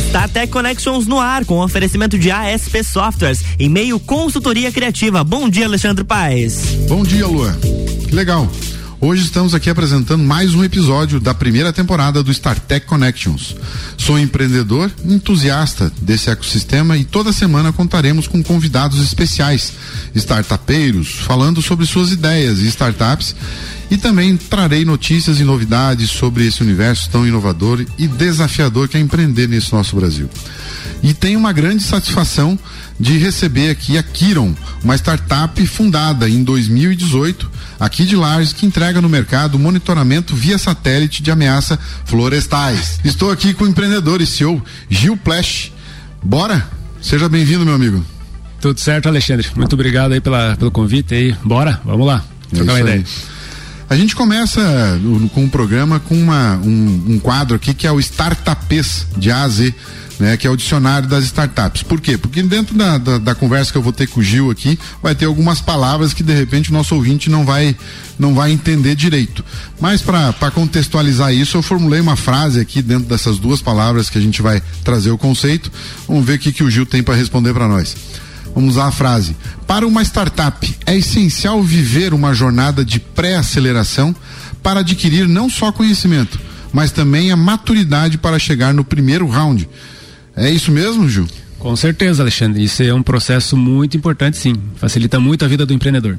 StarTech 0.00 0.50
Connections 0.50 1.06
no 1.06 1.20
ar, 1.20 1.44
com 1.44 1.60
oferecimento 1.60 2.18
de 2.18 2.30
ASP 2.30 2.82
Softwares 2.82 3.44
e 3.58 3.68
meio 3.68 4.00
consultoria 4.00 4.72
criativa. 4.72 5.22
Bom 5.22 5.48
dia, 5.48 5.66
Alexandre 5.66 6.04
Paes. 6.04 6.76
Bom 6.88 7.04
dia, 7.04 7.26
Lua. 7.26 7.56
Que 8.08 8.14
legal. 8.14 8.50
Hoje 9.00 9.22
estamos 9.22 9.54
aqui 9.54 9.68
apresentando 9.68 10.24
mais 10.24 10.54
um 10.54 10.64
episódio 10.64 11.20
da 11.20 11.34
primeira 11.34 11.72
temporada 11.72 12.22
do 12.22 12.32
StarTech 12.32 12.86
Connections. 12.86 13.54
Sou 13.98 14.18
empreendedor, 14.18 14.90
entusiasta 15.04 15.92
desse 16.00 16.30
ecossistema 16.30 16.96
e 16.96 17.04
toda 17.04 17.30
semana 17.30 17.70
contaremos 17.70 18.26
com 18.26 18.42
convidados 18.42 19.00
especiais, 19.02 19.74
startupeiros, 20.14 21.16
falando 21.20 21.60
sobre 21.60 21.84
suas 21.84 22.12
ideias 22.12 22.60
e 22.60 22.66
startups 22.68 23.36
e 23.90 23.96
também 23.96 24.36
trarei 24.36 24.84
notícias 24.84 25.40
e 25.40 25.44
novidades 25.44 26.10
sobre 26.10 26.46
esse 26.46 26.62
universo 26.62 27.08
tão 27.10 27.26
inovador 27.26 27.84
e 27.98 28.06
desafiador 28.06 28.88
que 28.88 28.96
é 28.96 29.00
empreender 29.00 29.48
nesse 29.48 29.72
nosso 29.72 29.96
Brasil. 29.96 30.28
E 31.02 31.12
tenho 31.12 31.38
uma 31.38 31.52
grande 31.52 31.82
satisfação 31.82 32.58
de 32.98 33.18
receber 33.18 33.70
aqui 33.70 33.98
a 33.98 34.02
Kiron, 34.02 34.54
uma 34.82 34.94
startup 34.94 35.66
fundada 35.66 36.28
em 36.28 36.42
2018 36.42 37.50
aqui 37.78 38.04
de 38.04 38.16
Lages 38.16 38.52
que 38.52 38.64
entrega 38.64 39.00
no 39.00 39.08
mercado 39.08 39.58
monitoramento 39.58 40.34
via 40.34 40.58
satélite 40.58 41.22
de 41.22 41.30
ameaça 41.30 41.78
florestais. 42.04 43.00
Estou 43.04 43.30
aqui 43.30 43.52
com 43.52 43.64
o 43.64 43.68
empreendedor 43.68 44.20
e 44.20 44.26
CEO 44.26 44.62
Gil 44.88 45.16
Plash. 45.16 45.72
Bora? 46.22 46.66
Seja 47.02 47.28
bem-vindo, 47.28 47.64
meu 47.64 47.74
amigo. 47.74 48.04
Tudo 48.60 48.80
certo, 48.80 49.08
Alexandre. 49.08 49.46
Muito 49.54 49.74
obrigado 49.74 50.12
aí 50.12 50.20
pela, 50.20 50.56
pelo 50.56 50.70
convite 50.70 51.14
aí. 51.14 51.36
Bora, 51.44 51.80
vamos 51.84 52.06
lá. 52.06 52.24
É 52.50 52.56
trocar 52.56 52.72
uma 52.72 52.80
ideia. 52.80 52.96
Aí. 52.96 53.04
A 53.88 53.96
gente 53.96 54.16
começa 54.16 54.60
com 55.32 55.44
um 55.44 55.48
programa 55.48 56.00
com 56.00 56.14
uma, 56.14 56.56
um, 56.56 57.04
um, 57.08 57.18
quadro 57.18 57.56
aqui 57.56 57.74
que 57.74 57.86
é 57.86 57.92
o 57.92 58.00
Startupes 58.00 59.06
de 59.16 59.30
A 59.30 59.42
a 59.42 59.48
Z. 59.48 59.74
Né, 60.16 60.36
que 60.36 60.46
é 60.46 60.50
o 60.50 60.56
dicionário 60.56 61.08
das 61.08 61.24
startups. 61.24 61.82
Por 61.82 62.00
quê? 62.00 62.16
Porque 62.16 62.40
dentro 62.40 62.78
da, 62.78 62.98
da, 62.98 63.18
da, 63.18 63.34
conversa 63.34 63.72
que 63.72 63.76
eu 63.76 63.82
vou 63.82 63.92
ter 63.92 64.06
com 64.06 64.20
o 64.20 64.22
Gil 64.22 64.48
aqui, 64.48 64.78
vai 65.02 65.12
ter 65.12 65.24
algumas 65.24 65.60
palavras 65.60 66.14
que 66.14 66.22
de 66.22 66.32
repente 66.32 66.70
o 66.70 66.72
nosso 66.72 66.94
ouvinte 66.94 67.28
não 67.28 67.44
vai, 67.44 67.76
não 68.16 68.32
vai 68.32 68.52
entender 68.52 68.94
direito. 68.94 69.44
Mas 69.80 70.02
para 70.02 70.52
contextualizar 70.52 71.34
isso, 71.34 71.56
eu 71.56 71.62
formulei 71.62 72.00
uma 72.00 72.14
frase 72.14 72.60
aqui 72.60 72.80
dentro 72.80 73.08
dessas 73.08 73.40
duas 73.40 73.60
palavras 73.60 74.08
que 74.08 74.16
a 74.16 74.20
gente 74.20 74.40
vai 74.40 74.62
trazer 74.84 75.10
o 75.10 75.18
conceito. 75.18 75.68
Vamos 76.06 76.24
ver 76.24 76.34
o 76.34 76.38
que, 76.38 76.52
que 76.52 76.62
o 76.62 76.70
Gil 76.70 76.86
tem 76.86 77.02
para 77.02 77.16
responder 77.16 77.52
para 77.52 77.66
nós. 77.66 77.96
Vamos 78.54 78.74
usar 78.74 78.86
a 78.86 78.92
frase. 78.92 79.36
Para 79.66 79.86
uma 79.86 80.02
startup, 80.02 80.74
é 80.86 80.96
essencial 80.96 81.62
viver 81.62 82.14
uma 82.14 82.32
jornada 82.32 82.84
de 82.84 83.00
pré-aceleração 83.00 84.14
para 84.62 84.80
adquirir 84.80 85.28
não 85.28 85.50
só 85.50 85.72
conhecimento, 85.72 86.40
mas 86.72 86.90
também 86.90 87.30
a 87.30 87.36
maturidade 87.36 88.16
para 88.16 88.38
chegar 88.38 88.72
no 88.72 88.84
primeiro 88.84 89.26
round. 89.26 89.68
É 90.36 90.50
isso 90.50 90.70
mesmo, 90.70 91.08
Gil? 91.08 91.26
Com 91.58 91.74
certeza, 91.76 92.22
Alexandre. 92.22 92.62
Isso 92.62 92.82
é 92.82 92.92
um 92.92 93.02
processo 93.02 93.56
muito 93.56 93.96
importante, 93.96 94.36
sim. 94.36 94.54
Facilita 94.76 95.18
muito 95.18 95.44
a 95.44 95.48
vida 95.48 95.64
do 95.64 95.72
empreendedor. 95.72 96.18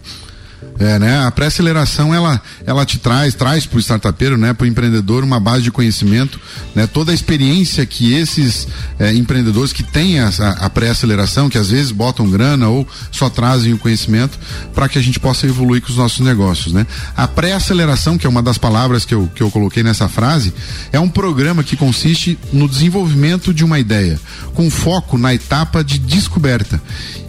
É, 0.78 1.00
né? 1.00 1.26
A 1.26 1.32
pré-aceleração 1.32 2.14
ela, 2.14 2.42
ela 2.66 2.86
te 2.86 3.00
traz, 3.00 3.34
traz 3.34 3.66
para 3.66 3.78
o 3.78 3.80
startupeiro, 3.80 4.38
né, 4.38 4.54
para 4.54 4.66
o 4.66 4.68
empreendedor 4.68 5.24
uma 5.24 5.40
base 5.40 5.64
de 5.64 5.72
conhecimento, 5.72 6.40
né? 6.74 6.86
Toda 6.86 7.12
a 7.12 7.16
experiência 7.16 7.86
que 7.86 8.14
esses 8.14 8.68
é, 9.00 9.14
empreendedores 9.14 9.72
que 9.72 9.84
têm 9.84 10.20
a, 10.20 10.28
a 10.60 10.70
pré-aceleração, 10.70 11.50
que 11.50 11.58
às 11.58 11.70
vezes 11.70 11.92
botam 11.92 12.30
grana 12.30 12.68
ou 12.68 12.86
só 13.10 13.30
trazem 13.30 13.74
o 13.74 13.78
conhecimento 13.78 14.38
para 14.74 14.90
que 14.90 15.00
a 15.00 15.02
gente 15.02 15.18
possa 15.18 15.48
evoluir 15.48 15.82
com 15.82 15.90
os 15.90 15.98
nossos 15.98 16.20
negócios, 16.20 16.74
né? 16.74 16.86
A 17.16 17.26
pré-aceleração, 17.26 18.18
que 18.18 18.28
é 18.28 18.30
uma 18.30 18.44
das 18.44 18.58
palavras 18.58 19.06
que 19.06 19.16
eu, 19.16 19.32
que 19.34 19.42
eu 19.42 19.50
coloquei 19.50 19.82
nessa 19.82 20.10
frase, 20.10 20.54
é 20.92 21.00
um 21.00 21.10
programa 21.10 21.64
que 21.64 21.78
consiste 21.78 22.38
no 22.52 22.68
desenvolvimento 22.68 23.54
de 23.54 23.64
uma 23.64 23.80
ideia, 23.80 24.20
com 24.54 24.70
foco 24.70 25.18
na 25.18 25.34
etapa 25.34 25.84
de 25.84 25.98
descoberta 25.98 26.82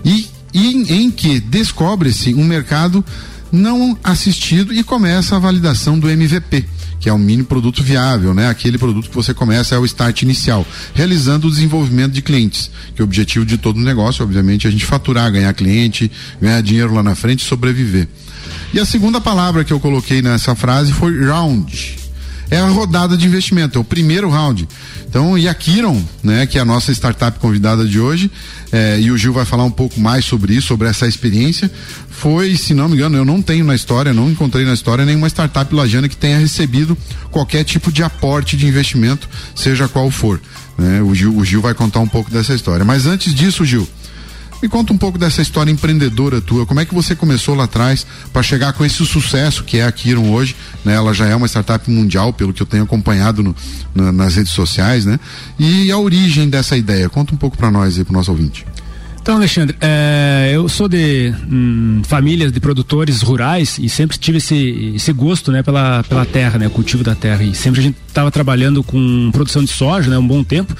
e 0.04 0.28
em, 0.52 1.04
em 1.04 1.10
que 1.10 1.38
descobre-se 1.38 2.34
um 2.34 2.44
mercado 2.44 3.04
não 3.52 3.96
assistido 4.02 4.72
e 4.72 4.82
começa 4.82 5.36
a 5.36 5.38
validação 5.38 5.98
do 5.98 6.08
MVP 6.08 6.64
que 6.98 7.08
é 7.08 7.12
um 7.12 7.18
mini 7.18 7.42
produto 7.42 7.82
viável, 7.82 8.32
né? 8.32 8.48
Aquele 8.48 8.78
produto 8.78 9.08
que 9.08 9.14
você 9.14 9.34
começa 9.34 9.74
é 9.74 9.78
o 9.78 9.84
start 9.84 10.22
inicial, 10.22 10.66
realizando 10.94 11.46
o 11.46 11.50
desenvolvimento 11.50 12.12
de 12.12 12.22
clientes, 12.22 12.70
que 12.94 13.00
é 13.00 13.04
o 13.04 13.06
objetivo 13.06 13.44
de 13.44 13.58
todo 13.58 13.78
negócio, 13.78 14.24
obviamente, 14.24 14.66
é 14.66 14.68
a 14.68 14.72
gente 14.72 14.84
faturar, 14.84 15.30
ganhar 15.30 15.52
cliente, 15.54 16.10
ganhar 16.40 16.60
dinheiro 16.62 16.94
lá 16.94 17.02
na 17.02 17.14
frente 17.14 17.40
e 17.40 17.44
sobreviver. 17.44 18.08
E 18.72 18.80
a 18.80 18.84
segunda 18.84 19.20
palavra 19.20 19.64
que 19.64 19.72
eu 19.72 19.80
coloquei 19.80 20.22
nessa 20.22 20.54
frase 20.54 20.92
foi 20.92 21.24
round 21.24 22.06
é 22.50 22.58
a 22.58 22.68
rodada 22.68 23.16
de 23.16 23.26
investimento, 23.26 23.78
é 23.78 23.80
o 23.80 23.84
primeiro 23.84 24.30
round. 24.30 24.68
Então, 25.16 25.38
e 25.38 25.48
a 25.48 25.54
Kiron, 25.54 26.04
né, 26.22 26.44
que 26.44 26.58
é 26.58 26.60
a 26.60 26.64
nossa 26.64 26.92
startup 26.92 27.38
convidada 27.38 27.86
de 27.86 27.98
hoje, 27.98 28.30
é, 28.70 29.00
e 29.00 29.10
o 29.10 29.16
Gil 29.16 29.32
vai 29.32 29.46
falar 29.46 29.64
um 29.64 29.70
pouco 29.70 29.98
mais 29.98 30.26
sobre 30.26 30.52
isso, 30.52 30.66
sobre 30.66 30.88
essa 30.88 31.06
experiência, 31.06 31.70
foi, 32.10 32.54
se 32.54 32.74
não 32.74 32.86
me 32.86 32.96
engano, 32.96 33.16
eu 33.16 33.24
não 33.24 33.40
tenho 33.40 33.64
na 33.64 33.74
história, 33.74 34.12
não 34.12 34.30
encontrei 34.30 34.66
na 34.66 34.74
história 34.74 35.06
nenhuma 35.06 35.26
startup 35.28 35.74
lajana 35.74 36.06
que 36.06 36.18
tenha 36.18 36.36
recebido 36.36 36.94
qualquer 37.30 37.64
tipo 37.64 37.90
de 37.90 38.02
aporte 38.02 38.58
de 38.58 38.66
investimento, 38.66 39.26
seja 39.54 39.88
qual 39.88 40.10
for. 40.10 40.38
Né? 40.76 41.00
O, 41.00 41.14
Gil, 41.14 41.34
o 41.34 41.42
Gil 41.42 41.62
vai 41.62 41.72
contar 41.72 42.00
um 42.00 42.08
pouco 42.08 42.30
dessa 42.30 42.52
história. 42.52 42.84
Mas 42.84 43.06
antes 43.06 43.34
disso, 43.34 43.64
Gil, 43.64 43.88
me 44.62 44.68
conta 44.68 44.92
um 44.92 44.98
pouco 44.98 45.18
dessa 45.18 45.42
história 45.42 45.70
empreendedora 45.70 46.40
tua. 46.40 46.66
Como 46.66 46.80
é 46.80 46.84
que 46.84 46.94
você 46.94 47.14
começou 47.14 47.54
lá 47.54 47.64
atrás 47.64 48.06
para 48.32 48.42
chegar 48.42 48.72
com 48.72 48.84
esse 48.84 49.04
sucesso 49.04 49.64
que 49.64 49.78
é 49.78 49.84
a 49.84 49.92
Kiron 49.92 50.30
hoje? 50.30 50.56
Né? 50.84 50.94
Ela 50.94 51.12
já 51.12 51.26
é 51.26 51.34
uma 51.34 51.46
startup 51.46 51.90
mundial, 51.90 52.32
pelo 52.32 52.52
que 52.52 52.62
eu 52.62 52.66
tenho 52.66 52.84
acompanhado 52.84 53.42
no, 53.42 53.54
na, 53.94 54.12
nas 54.12 54.36
redes 54.36 54.52
sociais, 54.52 55.04
né? 55.04 55.20
E 55.58 55.90
a 55.90 55.98
origem 55.98 56.48
dessa 56.48 56.76
ideia. 56.76 57.08
Conta 57.08 57.34
um 57.34 57.36
pouco 57.36 57.56
para 57.56 57.70
nós 57.70 57.98
aí, 57.98 58.04
para 58.04 58.12
nosso 58.12 58.30
ouvinte. 58.30 58.66
Então, 59.26 59.34
Alexandre, 59.34 59.76
é, 59.80 60.52
eu 60.54 60.68
sou 60.68 60.88
de 60.88 61.34
hum, 61.50 62.00
família 62.04 62.48
de 62.48 62.60
produtores 62.60 63.22
rurais 63.22 63.76
e 63.76 63.88
sempre 63.88 64.16
tive 64.16 64.38
esse, 64.38 64.92
esse 64.94 65.12
gosto, 65.12 65.50
né, 65.50 65.64
pela, 65.64 66.04
pela 66.04 66.24
terra, 66.24 66.60
né, 66.60 66.68
o 66.68 66.70
cultivo 66.70 67.02
da 67.02 67.12
terra. 67.12 67.42
E 67.42 67.52
sempre 67.52 67.80
a 67.80 67.82
gente 67.82 67.96
estava 68.06 68.30
trabalhando 68.30 68.84
com 68.84 69.30
produção 69.32 69.64
de 69.64 69.70
soja, 69.72 70.08
né, 70.08 70.16
um 70.16 70.24
bom 70.24 70.44
tempo. 70.44 70.76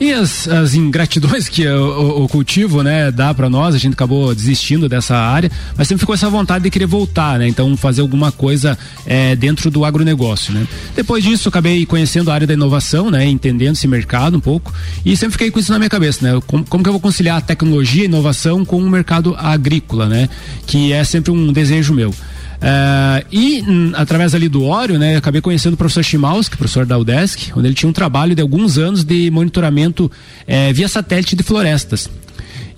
E 0.00 0.14
as, 0.14 0.48
as 0.48 0.74
ingratidões 0.74 1.46
que 1.46 1.68
o, 1.68 2.24
o, 2.24 2.28
cultivo, 2.28 2.82
né, 2.82 3.10
dá 3.10 3.34
para 3.34 3.50
nós, 3.50 3.74
a 3.74 3.78
gente 3.78 3.92
acabou 3.92 4.34
desistindo 4.34 4.88
dessa 4.88 5.14
área, 5.14 5.50
mas 5.76 5.86
sempre 5.86 6.00
ficou 6.00 6.14
essa 6.14 6.30
vontade 6.30 6.64
de 6.64 6.70
querer 6.70 6.86
voltar, 6.86 7.38
né? 7.38 7.46
Então 7.46 7.76
fazer 7.76 8.00
alguma 8.00 8.32
coisa 8.32 8.78
é, 9.04 9.36
dentro 9.36 9.70
do 9.70 9.84
agronegócio, 9.84 10.54
né? 10.54 10.66
Depois 10.96 11.22
disso, 11.22 11.50
acabei 11.50 11.84
conhecendo 11.84 12.30
a 12.30 12.34
área 12.34 12.46
da 12.46 12.54
inovação, 12.54 13.10
né? 13.10 13.26
Entendendo 13.26 13.74
esse 13.74 13.86
mercado 13.86 14.38
um 14.38 14.40
pouco 14.40 14.72
e 15.04 15.14
sempre 15.18 15.32
fiquei 15.32 15.50
com 15.50 15.58
isso 15.58 15.70
na 15.70 15.78
minha 15.78 15.90
cabeça, 15.90 16.26
né? 16.26 16.40
Como, 16.46 16.64
como 16.64 16.82
que 16.82 16.88
eu 16.88 16.94
vou 16.94 17.00
conciliar 17.00 17.36
a 17.36 17.42
tecnologia 17.42 18.04
e 18.04 18.06
inovação 18.06 18.64
com 18.64 18.78
o 18.78 18.88
mercado 18.88 19.36
agrícola, 19.36 20.08
né? 20.08 20.30
Que 20.66 20.94
é 20.94 21.04
sempre 21.04 21.30
um 21.30 21.52
desejo 21.52 21.92
meu. 21.92 22.14
Uh, 22.60 23.24
e 23.32 23.64
através 23.94 24.34
ali 24.34 24.46
do 24.46 24.64
Óleo, 24.64 24.98
né, 24.98 25.16
acabei 25.16 25.40
conhecendo 25.40 25.74
o 25.74 25.76
professor 25.76 26.04
Chimalski, 26.04 26.58
professor 26.58 26.84
da 26.84 26.98
UDESC, 26.98 27.52
onde 27.56 27.68
ele 27.68 27.74
tinha 27.74 27.88
um 27.88 27.92
trabalho 27.92 28.34
de 28.34 28.42
alguns 28.42 28.76
anos 28.76 29.02
de 29.02 29.30
monitoramento 29.30 30.10
eh, 30.46 30.70
via 30.72 30.86
satélite 30.86 31.34
de 31.34 31.42
florestas. 31.42 32.10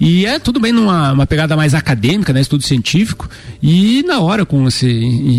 E 0.00 0.26
é 0.26 0.38
tudo 0.38 0.58
bem 0.58 0.72
numa 0.72 1.12
uma 1.12 1.26
pegada 1.26 1.56
mais 1.56 1.74
acadêmica, 1.74 2.32
né, 2.32 2.40
estudo 2.40 2.62
científico. 2.62 3.28
E 3.62 4.02
na 4.06 4.20
hora, 4.20 4.44
com 4.44 4.66
esse 4.66 4.88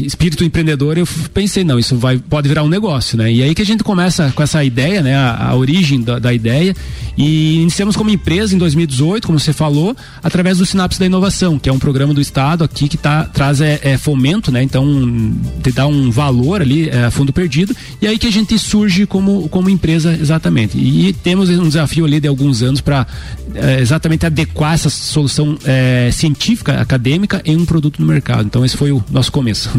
espírito 0.05 0.43
empreendedor, 0.43 0.97
eu 0.97 1.05
pensei, 1.33 1.63
não, 1.63 1.77
isso 1.77 1.97
vai, 1.97 2.17
pode 2.17 2.47
virar 2.47 2.63
um 2.63 2.69
negócio, 2.69 3.17
né? 3.17 3.31
E 3.31 3.43
aí 3.43 3.53
que 3.53 3.61
a 3.61 3.65
gente 3.65 3.83
começa 3.83 4.31
com 4.33 4.41
essa 4.41 4.63
ideia, 4.63 5.01
né, 5.01 5.15
a, 5.15 5.49
a 5.49 5.55
origem 5.55 6.01
da, 6.01 6.19
da, 6.19 6.33
ideia. 6.33 6.73
E 7.17 7.61
iniciamos 7.61 7.95
como 7.95 8.09
empresa 8.09 8.55
em 8.55 8.57
2018, 8.57 9.27
como 9.27 9.39
você 9.39 9.51
falou, 9.53 9.95
através 10.23 10.57
do 10.57 10.65
Sinapse 10.65 10.99
da 10.99 11.05
Inovação, 11.05 11.59
que 11.59 11.67
é 11.67 11.73
um 11.73 11.79
programa 11.79 12.13
do 12.13 12.21
Estado 12.21 12.63
aqui 12.63 12.87
que 12.87 12.97
tá, 12.97 13.25
traz 13.25 13.59
é, 13.59 13.79
é 13.83 13.97
fomento, 13.97 14.51
né? 14.51 14.63
Então, 14.63 15.33
te 15.61 15.71
dá 15.71 15.85
um 15.85 16.09
valor 16.09 16.61
ali, 16.61 16.89
é, 16.89 17.11
fundo 17.11 17.33
perdido. 17.33 17.75
E 18.01 18.07
aí 18.07 18.17
que 18.17 18.27
a 18.27 18.31
gente 18.31 18.57
surge 18.57 19.05
como, 19.05 19.49
como 19.49 19.69
empresa 19.69 20.17
exatamente. 20.19 20.77
E 20.77 21.11
temos 21.11 21.49
um 21.49 21.67
desafio 21.67 22.05
ali 22.05 22.19
de 22.19 22.27
alguns 22.27 22.61
anos 22.61 22.79
para 22.79 23.05
é, 23.53 23.81
exatamente 23.81 24.25
adequar 24.25 24.42
adequar 24.43 24.73
essa 24.73 24.89
solução 24.89 25.57
é, 25.65 26.09
científica, 26.11 26.79
acadêmica, 26.79 27.41
em 27.45 27.57
um 27.57 27.65
produto 27.65 28.01
no 28.01 28.07
mercado. 28.07 28.45
Então, 28.45 28.65
esse 28.65 28.77
foi 28.77 28.91
o 28.91 29.03
nosso 29.09 29.31
começo. 29.31 29.69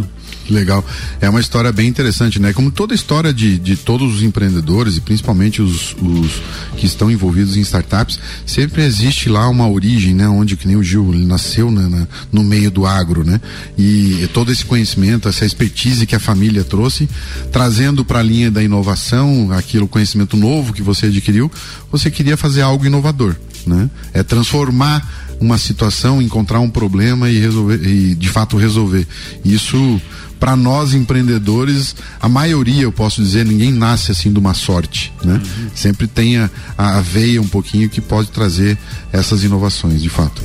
Legal. 0.48 0.84
É 1.22 1.28
uma 1.28 1.40
história 1.40 1.72
bem 1.72 1.88
interessante, 1.88 2.38
né? 2.38 2.52
Como 2.52 2.70
toda 2.70 2.94
história 2.94 3.32
de, 3.32 3.58
de 3.58 3.76
todos 3.76 4.16
os 4.16 4.22
empreendedores 4.22 4.98
e 4.98 5.00
principalmente 5.00 5.62
os, 5.62 5.96
os 6.02 6.42
que 6.76 6.84
estão 6.84 7.10
envolvidos 7.10 7.56
em 7.56 7.60
startups, 7.60 8.18
sempre 8.44 8.82
existe 8.82 9.30
lá 9.30 9.48
uma 9.48 9.66
origem, 9.66 10.12
né? 10.14 10.28
Onde 10.28 10.54
que 10.54 10.66
nem 10.66 10.76
o 10.76 10.82
Gil 10.82 11.12
nasceu 11.14 11.70
né? 11.70 11.88
Na, 11.88 12.06
no 12.30 12.44
meio 12.44 12.70
do 12.70 12.84
agro, 12.84 13.24
né? 13.24 13.40
E 13.78 14.28
todo 14.34 14.52
esse 14.52 14.66
conhecimento, 14.66 15.28
essa 15.28 15.46
expertise 15.46 16.06
que 16.06 16.14
a 16.14 16.20
família 16.20 16.62
trouxe, 16.62 17.08
trazendo 17.50 18.04
para 18.04 18.18
a 18.18 18.22
linha 18.22 18.50
da 18.50 18.62
inovação, 18.62 19.50
aquilo 19.50 19.88
conhecimento 19.88 20.36
novo 20.36 20.74
que 20.74 20.82
você 20.82 21.06
adquiriu, 21.06 21.50
você 21.90 22.10
queria 22.10 22.36
fazer 22.36 22.60
algo 22.60 22.84
inovador 22.84 23.34
né? 23.66 23.90
É 24.12 24.22
transformar 24.22 25.06
uma 25.40 25.58
situação, 25.58 26.22
encontrar 26.22 26.60
um 26.60 26.70
problema 26.70 27.30
e 27.30 27.38
resolver 27.38 27.86
e 27.86 28.14
de 28.14 28.28
fato 28.28 28.56
resolver. 28.56 29.06
Isso 29.44 30.00
para 30.38 30.56
nós 30.56 30.94
empreendedores, 30.94 31.94
a 32.20 32.28
maioria, 32.28 32.82
eu 32.82 32.92
posso 32.92 33.22
dizer, 33.22 33.44
ninguém 33.44 33.72
nasce 33.72 34.12
assim 34.12 34.32
de 34.32 34.38
uma 34.38 34.54
sorte, 34.54 35.12
né? 35.24 35.34
Uhum. 35.34 35.68
Sempre 35.74 36.06
tem 36.06 36.38
a, 36.38 36.50
a 36.76 37.00
veia 37.00 37.40
um 37.40 37.48
pouquinho 37.48 37.88
que 37.88 38.00
pode 38.00 38.28
trazer 38.28 38.76
essas 39.12 39.44
inovações, 39.44 40.02
de 40.02 40.08
fato. 40.08 40.42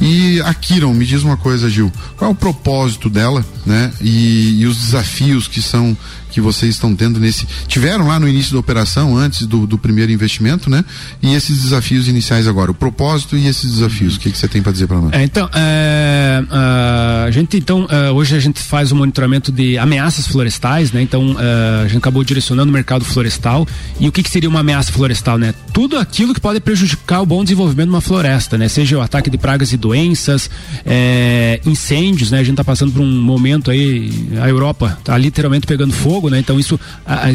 E 0.00 0.40
a 0.42 0.54
Kiron, 0.54 0.94
me 0.94 1.04
diz 1.04 1.22
uma 1.22 1.36
coisa, 1.36 1.68
Gil, 1.68 1.92
qual 2.16 2.30
é 2.30 2.32
o 2.32 2.36
propósito 2.36 3.10
dela, 3.10 3.44
né? 3.66 3.92
E, 4.00 4.60
e 4.60 4.66
os 4.66 4.76
desafios 4.76 5.48
que 5.48 5.60
são 5.60 5.96
que 6.30 6.40
vocês 6.40 6.74
estão 6.74 6.94
tendo 6.94 7.20
nesse. 7.20 7.46
Tiveram 7.66 8.06
lá 8.06 8.18
no 8.18 8.28
início 8.28 8.52
da 8.52 8.58
operação, 8.58 9.16
antes 9.16 9.46
do, 9.46 9.66
do 9.66 9.76
primeiro 9.76 10.12
investimento, 10.12 10.70
né? 10.70 10.84
E 11.20 11.34
esses 11.34 11.62
desafios 11.62 12.08
iniciais 12.08 12.46
agora, 12.46 12.70
o 12.70 12.74
propósito 12.74 13.36
e 13.36 13.46
esses 13.46 13.72
desafios, 13.72 14.16
o 14.16 14.20
que, 14.20 14.30
que 14.30 14.38
você 14.38 14.48
tem 14.48 14.62
para 14.62 14.72
dizer 14.72 14.86
para 14.86 15.00
nós? 15.00 15.12
É, 15.12 15.22
então, 15.22 15.50
é, 15.52 16.42
a 17.26 17.30
gente, 17.30 17.56
então, 17.56 17.86
é, 17.90 18.10
hoje 18.10 18.36
a 18.36 18.40
gente 18.40 18.60
faz 18.60 18.92
o 18.92 18.94
um 18.94 18.98
monitoramento 19.30 19.52
de 19.52 19.78
ameaças 19.78 20.26
florestais, 20.26 20.92
né? 20.92 21.00
Então, 21.02 21.36
é, 21.38 21.84
a 21.84 21.86
gente 21.86 21.98
acabou 21.98 22.24
direcionando 22.24 22.70
o 22.70 22.72
mercado 22.72 23.04
florestal. 23.04 23.66
E 23.98 24.08
o 24.08 24.12
que, 24.12 24.22
que 24.22 24.30
seria 24.30 24.48
uma 24.48 24.60
ameaça 24.60 24.92
florestal, 24.92 25.38
né? 25.38 25.54
Tudo 25.72 25.98
aquilo 25.98 26.34
que 26.34 26.40
pode 26.40 26.60
prejudicar 26.60 27.22
o 27.22 27.26
bom 27.26 27.42
desenvolvimento 27.44 27.88
de 27.88 27.94
uma 27.94 28.00
floresta, 28.00 28.58
né? 28.58 28.68
Seja 28.68 28.98
o 28.98 29.00
ataque 29.00 29.30
de 29.30 29.38
pragas 29.38 29.72
e 29.72 29.76
doenças, 29.76 30.50
é, 30.84 31.60
incêndios, 31.64 32.30
né? 32.30 32.38
A 32.38 32.42
gente 32.42 32.54
está 32.54 32.64
passando 32.64 32.92
por 32.92 33.00
um 33.00 33.22
momento 33.22 33.70
aí, 33.70 34.10
a 34.42 34.48
Europa 34.48 34.98
está 34.98 35.16
literalmente 35.16 35.66
pegando 35.66 35.92
fogo 35.92 36.30
né? 36.30 36.38
Então 36.38 36.58
isso, 36.58 36.78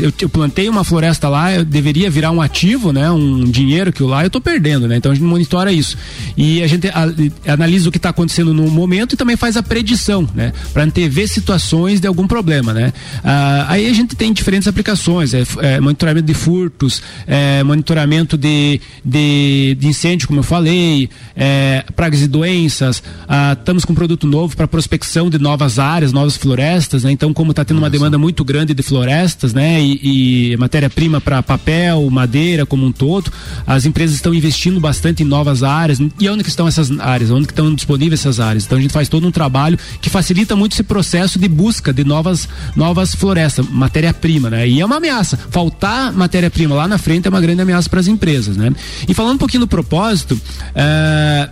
eu, 0.01 0.11
eu, 0.21 0.29
plantei 0.29 0.67
uma 0.67 0.83
floresta 0.83 1.29
lá, 1.29 1.53
eu 1.53 1.65
deveria 1.65 2.09
virar 2.09 2.31
um 2.31 2.41
ativo, 2.41 2.91
né? 2.91 3.09
Um 3.11 3.45
dinheiro 3.45 3.91
que 3.91 4.01
eu 4.01 4.07
lá 4.07 4.23
eu 4.23 4.27
estou 4.27 4.41
perdendo, 4.41 4.87
né? 4.87 4.97
Então 4.97 5.11
a 5.11 5.15
gente 5.15 5.23
monitora 5.23 5.71
isso 5.71 5.97
e 6.35 6.61
a 6.61 6.67
gente 6.67 6.87
a, 6.87 7.53
analisa 7.53 7.89
o 7.89 7.91
que 7.91 7.97
está 7.97 8.09
acontecendo 8.09 8.53
no 8.53 8.69
momento 8.69 9.13
e 9.13 9.17
também 9.17 9.35
faz 9.35 9.57
a 9.57 9.63
predição, 9.63 10.27
né? 10.33 10.51
Para 10.73 10.83
antever 10.83 11.27
situações 11.27 11.84
de 11.93 12.07
algum 12.07 12.27
problema, 12.27 12.73
né? 12.73 12.93
Ah, 13.23 13.65
aí 13.69 13.87
a 13.87 13.93
gente 13.93 14.15
tem 14.15 14.33
diferentes 14.33 14.67
aplicações, 14.67 15.33
é, 15.33 15.43
é 15.61 15.79
monitoramento 15.79 16.25
de 16.25 16.33
furtos, 16.33 17.01
é, 17.27 17.63
monitoramento 17.63 18.37
de, 18.37 18.79
de, 19.03 19.77
de, 19.79 19.87
incêndio, 19.87 20.27
como 20.27 20.39
eu 20.39 20.43
falei, 20.43 21.09
é, 21.35 21.83
pragas 21.95 22.21
e 22.21 22.27
doenças. 22.27 23.01
Ah, 23.27 23.55
estamos 23.57 23.85
com 23.85 23.93
um 23.93 23.95
produto 23.95 24.27
novo 24.27 24.55
para 24.55 24.67
prospecção 24.67 25.29
de 25.29 25.39
novas 25.39 25.79
áreas, 25.79 26.11
novas 26.11 26.37
florestas, 26.37 27.03
né? 27.03 27.11
Então 27.11 27.33
como 27.33 27.51
está 27.51 27.63
tendo 27.63 27.77
uma 27.77 27.89
demanda 27.89 28.17
muito 28.17 28.43
grande 28.43 28.73
de 28.73 28.83
florestas, 28.83 29.53
né? 29.53 29.81
E, 29.81 30.51
e 30.53 30.57
matéria-prima 30.57 31.21
para 31.21 31.41
papel, 31.41 32.09
madeira 32.09 32.65
como 32.65 32.85
um 32.85 32.91
todo. 32.91 33.31
As 33.65 33.85
empresas 33.85 34.15
estão 34.15 34.33
investindo 34.33 34.79
bastante 34.79 35.23
em 35.23 35.25
novas 35.25 35.63
áreas. 35.63 35.99
E 36.19 36.29
onde 36.29 36.43
que 36.43 36.49
estão 36.49 36.67
essas 36.67 36.91
áreas? 36.99 37.31
Onde 37.31 37.47
que 37.47 37.53
estão 37.53 37.73
disponíveis 37.73 38.19
essas 38.19 38.39
áreas? 38.39 38.65
Então 38.65 38.77
a 38.77 38.81
gente 38.81 38.91
faz 38.91 39.09
todo 39.09 39.27
um 39.27 39.31
trabalho 39.31 39.77
que 40.01 40.09
facilita 40.09 40.55
muito 40.55 40.73
esse 40.73 40.83
processo 40.83 41.39
de 41.39 41.47
busca 41.47 41.74
de 41.93 42.03
novas, 42.03 42.47
novas 42.75 43.13
florestas, 43.15 43.67
matéria-prima, 43.69 44.49
né? 44.49 44.67
E 44.67 44.81
é 44.81 44.85
uma 44.85 44.97
ameaça. 44.97 45.37
Faltar 45.49 46.11
matéria-prima 46.13 46.75
lá 46.75 46.87
na 46.87 46.97
frente 46.97 47.27
é 47.27 47.29
uma 47.29 47.41
grande 47.41 47.61
ameaça 47.61 47.89
para 47.89 47.99
as 47.99 48.07
empresas, 48.07 48.57
né? 48.57 48.71
E 49.07 49.13
falando 49.13 49.35
um 49.35 49.39
pouquinho 49.39 49.61
do 49.61 49.67
propósito, 49.67 50.39
é 50.73 51.49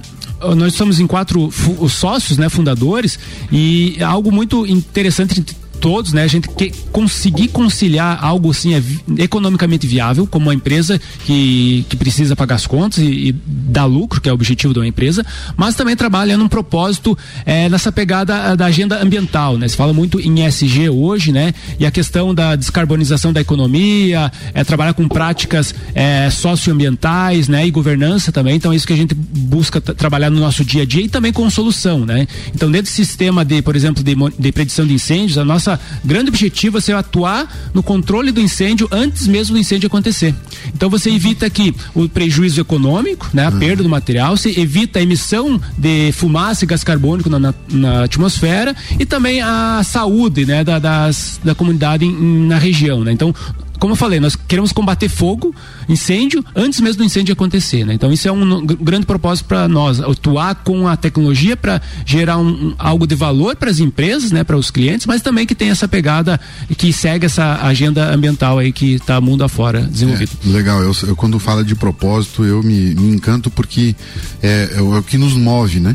nós 0.57 0.75
somos 0.75 0.99
em 0.99 1.07
quatro 1.07 1.49
sócios, 1.89 2.37
né, 2.37 2.49
fundadores, 2.49 3.17
e 3.49 3.97
algo 4.03 4.29
muito 4.29 4.67
interessante 4.67 5.41
todos, 5.83 6.13
né? 6.13 6.23
A 6.23 6.27
gente 6.27 6.47
que 6.47 6.71
conseguir 6.93 7.49
conciliar 7.49 8.17
algo 8.23 8.51
assim 8.51 8.73
é, 8.73 8.81
economicamente 9.17 9.85
viável, 9.85 10.25
como 10.25 10.45
uma 10.45 10.53
empresa 10.53 10.97
que, 11.25 11.85
que 11.89 11.97
precisa 11.97 12.37
pagar 12.37 12.55
as 12.55 12.65
contas 12.65 12.99
e, 12.99 13.27
e 13.27 13.31
dar 13.33 13.83
lucro, 13.83 14.21
que 14.21 14.29
é 14.29 14.31
o 14.31 14.35
objetivo 14.35 14.73
de 14.73 14.79
uma 14.79 14.87
empresa, 14.87 15.25
mas 15.57 15.75
também 15.75 15.93
trabalha 15.93 16.37
num 16.37 16.47
propósito 16.47 17.17
é, 17.45 17.67
nessa 17.67 17.91
pegada 17.91 18.55
da 18.55 18.67
agenda 18.67 19.03
ambiental, 19.03 19.57
né? 19.57 19.67
Se 19.67 19.75
fala 19.75 19.91
muito 19.91 20.21
em 20.21 20.45
ESG 20.45 20.87
hoje, 20.87 21.33
né? 21.33 21.53
E 21.77 21.85
a 21.85 21.91
questão 21.91 22.33
da 22.33 22.55
descarbonização 22.55 23.33
da 23.33 23.41
economia, 23.41 24.31
é 24.53 24.63
trabalhar 24.63 24.93
com 24.93 25.05
práticas 25.09 25.75
é, 25.93 26.29
socioambientais, 26.29 27.49
né? 27.49 27.67
E 27.67 27.71
governança 27.71 28.31
também. 28.31 28.55
Então 28.55 28.71
é 28.71 28.77
isso 28.77 28.87
que 28.87 28.93
a 28.93 28.97
gente 28.97 29.13
busca 29.13 29.81
trabalhar 29.81 30.29
no 30.29 30.39
nosso 30.39 30.63
dia 30.63 30.83
a 30.83 30.85
dia 30.85 31.03
e 31.03 31.09
também 31.09 31.33
com 31.33 31.49
solução, 31.49 32.05
né? 32.05 32.25
Então 32.55 32.71
dentro 32.71 32.89
do 32.89 32.95
sistema 32.95 33.43
de, 33.43 33.61
por 33.61 33.75
exemplo, 33.75 34.01
de, 34.01 34.15
de 34.39 34.51
predição 34.53 34.87
de 34.87 34.93
incêndios, 34.93 35.37
a 35.37 35.43
nossa 35.43 35.72
grande 36.03 36.29
objetivo 36.29 36.77
é 36.77 36.81
ser 36.81 36.95
atuar 36.95 37.47
no 37.73 37.83
controle 37.83 38.31
do 38.31 38.41
incêndio 38.41 38.87
antes 38.91 39.27
mesmo 39.27 39.55
do 39.55 39.59
incêndio 39.59 39.87
acontecer. 39.87 40.33
Então 40.73 40.89
você 40.89 41.09
evita 41.09 41.45
aqui 41.45 41.75
o 41.93 42.07
prejuízo 42.07 42.61
econômico, 42.61 43.29
né, 43.33 43.45
a 43.45 43.49
uhum. 43.49 43.59
perda 43.59 43.83
do 43.83 43.89
material, 43.89 44.37
você 44.37 44.49
evita 44.57 44.99
a 44.99 45.01
emissão 45.01 45.59
de 45.77 46.11
fumaça 46.11 46.63
e 46.63 46.67
gás 46.67 46.83
carbônico 46.83 47.29
na, 47.29 47.39
na, 47.39 47.53
na 47.69 48.03
atmosfera 48.03 48.75
e 48.99 49.05
também 49.05 49.41
a 49.41 49.81
saúde, 49.83 50.45
né, 50.45 50.63
da, 50.63 50.79
das, 50.79 51.39
da 51.43 51.55
comunidade 51.55 52.05
em, 52.05 52.47
na 52.47 52.57
região, 52.57 53.03
né? 53.03 53.11
Então 53.11 53.33
como 53.83 53.91
eu 53.91 53.97
falei, 53.97 54.17
nós 54.17 54.33
queremos 54.33 54.71
combater 54.71 55.09
fogo, 55.09 55.53
incêndio, 55.89 56.41
antes 56.55 56.79
mesmo 56.79 56.99
do 56.99 57.03
incêndio 57.03 57.33
acontecer. 57.33 57.85
Né? 57.85 57.93
Então, 57.93 58.13
isso 58.13 58.25
é 58.29 58.31
um 58.31 58.65
grande 58.65 59.05
propósito 59.05 59.45
para 59.45 59.67
nós, 59.67 59.99
atuar 59.99 60.55
com 60.55 60.87
a 60.87 60.95
tecnologia 60.95 61.57
para 61.57 61.81
gerar 62.05 62.37
um, 62.37 62.47
um, 62.47 62.75
algo 62.79 63.05
de 63.05 63.13
valor 63.13 63.57
para 63.57 63.69
as 63.69 63.79
empresas, 63.79 64.31
né, 64.31 64.41
para 64.41 64.55
os 64.55 64.71
clientes, 64.71 65.05
mas 65.05 65.21
também 65.21 65.45
que 65.45 65.53
tem 65.53 65.69
essa 65.69 65.85
pegada 65.85 66.39
que 66.77 66.93
segue 66.93 67.25
essa 67.25 67.59
agenda 67.61 68.09
ambiental 68.13 68.57
aí 68.57 68.71
que 68.71 68.93
está 68.93 69.19
mundo 69.19 69.43
afora 69.43 69.81
desenvolvida. 69.81 70.31
É, 70.45 70.49
legal, 70.49 70.81
eu, 70.81 70.95
eu, 71.05 71.13
quando 71.13 71.37
falo 71.37 71.61
de 71.61 71.75
propósito, 71.75 72.45
eu 72.45 72.63
me, 72.63 72.95
me 72.95 73.13
encanto 73.13 73.51
porque 73.51 73.93
é, 74.41 74.75
é 74.77 74.81
o 74.81 75.03
que 75.03 75.17
nos 75.17 75.33
move, 75.33 75.81
né? 75.81 75.93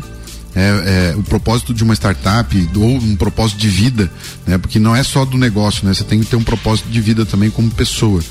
É, 0.59 1.11
é, 1.11 1.15
o 1.15 1.23
propósito 1.23 1.73
de 1.73 1.83
uma 1.83 1.93
startup 1.93 2.69
ou 2.75 2.95
um 2.95 3.15
propósito 3.15 3.57
de 3.57 3.69
vida, 3.69 4.11
né? 4.45 4.57
Porque 4.57 4.77
não 4.77 4.95
é 4.95 5.03
só 5.03 5.23
do 5.23 5.37
negócio, 5.37 5.85
né? 5.85 5.93
Você 5.93 6.03
tem 6.03 6.19
que 6.19 6.25
ter 6.25 6.35
um 6.35 6.43
propósito 6.43 6.89
de 6.89 6.99
vida 6.99 7.25
também 7.25 7.49
como 7.49 7.71
pessoa. 7.71 8.21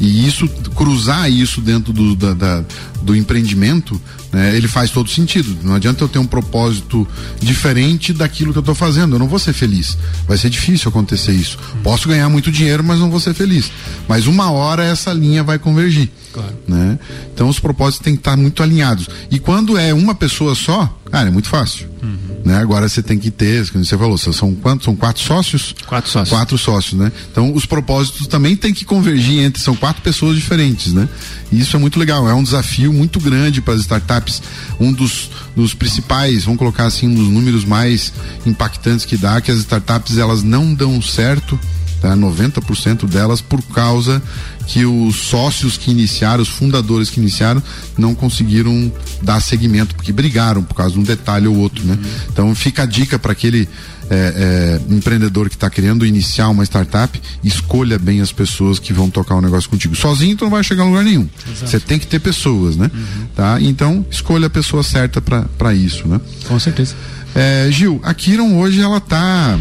E 0.00 0.26
isso, 0.26 0.46
cruzar 0.74 1.30
isso 1.30 1.60
dentro 1.60 1.92
do, 1.92 2.14
da, 2.14 2.34
da, 2.34 2.64
do 3.02 3.16
empreendimento, 3.16 4.00
né, 4.32 4.54
ele 4.54 4.68
faz 4.68 4.90
todo 4.90 5.08
sentido. 5.08 5.56
Não 5.62 5.74
adianta 5.74 6.04
eu 6.04 6.08
ter 6.08 6.18
um 6.18 6.26
propósito 6.26 7.08
diferente 7.40 8.12
daquilo 8.12 8.52
que 8.52 8.58
eu 8.58 8.60
estou 8.60 8.74
fazendo. 8.74 9.14
Eu 9.14 9.18
não 9.18 9.28
vou 9.28 9.38
ser 9.38 9.54
feliz. 9.54 9.96
Vai 10.28 10.36
ser 10.36 10.50
difícil 10.50 10.90
acontecer 10.90 11.32
isso. 11.32 11.58
Posso 11.82 12.08
ganhar 12.08 12.28
muito 12.28 12.52
dinheiro, 12.52 12.84
mas 12.84 12.98
não 12.98 13.10
vou 13.10 13.20
ser 13.20 13.32
feliz. 13.32 13.70
Mas 14.06 14.26
uma 14.26 14.50
hora 14.50 14.84
essa 14.84 15.12
linha 15.12 15.42
vai 15.42 15.58
convergir. 15.58 16.10
Claro. 16.32 16.54
Né? 16.68 16.98
Então 17.32 17.48
os 17.48 17.58
propósitos 17.58 18.04
têm 18.04 18.14
que 18.14 18.20
estar 18.20 18.36
muito 18.36 18.62
alinhados. 18.62 19.08
E 19.30 19.38
quando 19.38 19.78
é 19.78 19.94
uma 19.94 20.14
pessoa 20.14 20.54
só, 20.54 20.94
cara, 21.10 21.28
é 21.28 21.30
muito 21.30 21.48
fácil. 21.48 21.88
Uhum. 22.06 22.42
Né? 22.44 22.56
Agora 22.58 22.88
você 22.88 23.02
tem 23.02 23.18
que 23.18 23.30
ter, 23.30 23.68
como 23.70 23.84
você 23.84 23.98
falou, 23.98 24.16
são 24.16 24.54
quantos? 24.54 24.84
São 24.84 24.94
quatro 24.94 25.22
sócios? 25.22 25.74
Quatro 25.86 26.10
sócios. 26.10 26.36
Quatro 26.36 26.58
sócios, 26.58 26.98
né? 26.98 27.10
Então 27.30 27.52
os 27.52 27.66
propósitos 27.66 28.26
também 28.28 28.54
têm 28.54 28.72
que 28.72 28.84
convergir 28.84 29.40
entre, 29.40 29.60
são 29.60 29.74
quatro 29.74 30.00
pessoas 30.02 30.36
diferentes, 30.36 30.92
né? 30.92 31.08
E 31.50 31.58
isso 31.60 31.76
é 31.76 31.78
muito 31.78 31.98
legal, 31.98 32.28
é 32.28 32.34
um 32.34 32.42
desafio 32.42 32.92
muito 32.92 33.18
grande 33.18 33.60
para 33.60 33.74
as 33.74 33.80
startups. 33.80 34.40
Um 34.78 34.92
dos, 34.92 35.30
dos 35.56 35.74
principais, 35.74 36.44
vamos 36.44 36.58
colocar 36.58 36.86
assim, 36.86 37.08
um 37.08 37.14
dos 37.14 37.28
números 37.28 37.64
mais 37.64 38.12
impactantes 38.44 39.04
que 39.04 39.16
dá, 39.16 39.40
que 39.40 39.50
as 39.50 39.58
startups 39.58 40.16
elas 40.16 40.42
não 40.42 40.72
dão 40.72 41.02
certo 41.02 41.58
tá? 42.06 42.16
90% 42.16 43.06
delas 43.08 43.40
por 43.40 43.60
causa 43.62 44.22
que 44.66 44.84
os 44.84 45.16
sócios 45.16 45.76
que 45.76 45.90
iniciaram, 45.90 46.42
os 46.42 46.48
fundadores 46.48 47.10
que 47.10 47.20
iniciaram, 47.20 47.62
não 47.98 48.14
conseguiram 48.14 48.92
dar 49.22 49.40
seguimento, 49.40 49.94
porque 49.94 50.12
brigaram 50.12 50.62
por 50.62 50.74
causa 50.74 50.94
de 50.94 51.00
um 51.00 51.02
detalhe 51.02 51.46
ou 51.46 51.56
outro, 51.56 51.84
né? 51.84 51.94
Uhum. 51.94 52.10
Então 52.32 52.54
fica 52.54 52.82
a 52.82 52.86
dica 52.86 53.18
para 53.18 53.32
aquele 53.32 53.68
é, 54.08 54.80
é, 54.88 54.94
empreendedor 54.94 55.48
que 55.48 55.56
está 55.56 55.68
querendo 55.68 56.06
iniciar 56.06 56.48
uma 56.48 56.64
startup, 56.64 57.20
escolha 57.42 57.98
bem 57.98 58.20
as 58.20 58.32
pessoas 58.32 58.78
que 58.78 58.92
vão 58.92 59.10
tocar 59.10 59.34
o 59.34 59.38
um 59.38 59.40
negócio 59.40 59.68
contigo. 59.68 59.94
Sozinho 59.94 60.36
tu 60.36 60.44
não 60.44 60.50
vai 60.50 60.62
chegar 60.62 60.84
a 60.84 60.86
lugar 60.86 61.04
nenhum. 61.04 61.28
Você 61.60 61.80
tem 61.80 61.98
que 61.98 62.06
ter 62.06 62.20
pessoas, 62.20 62.76
né? 62.76 62.90
Uhum. 62.92 63.26
Tá? 63.34 63.60
Então 63.60 64.04
escolha 64.10 64.46
a 64.46 64.50
pessoa 64.50 64.82
certa 64.82 65.20
para 65.20 65.74
isso, 65.74 66.06
né? 66.06 66.20
Com 66.46 66.58
certeza. 66.58 66.94
É, 67.34 67.68
Gil, 67.70 68.00
a 68.02 68.14
Kiron 68.14 68.58
hoje 68.58 68.80
ela 68.80 69.00
tá 69.00 69.58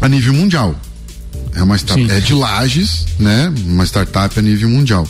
a 0.00 0.08
nível 0.08 0.34
mundial. 0.34 0.78
É 1.56 1.62
uma 1.62 1.76
startup, 1.76 2.10
é 2.10 2.20
de 2.20 2.34
lajes, 2.34 3.06
né? 3.18 3.52
Uma 3.64 3.84
startup 3.84 4.38
a 4.38 4.42
nível 4.42 4.68
mundial. 4.68 5.08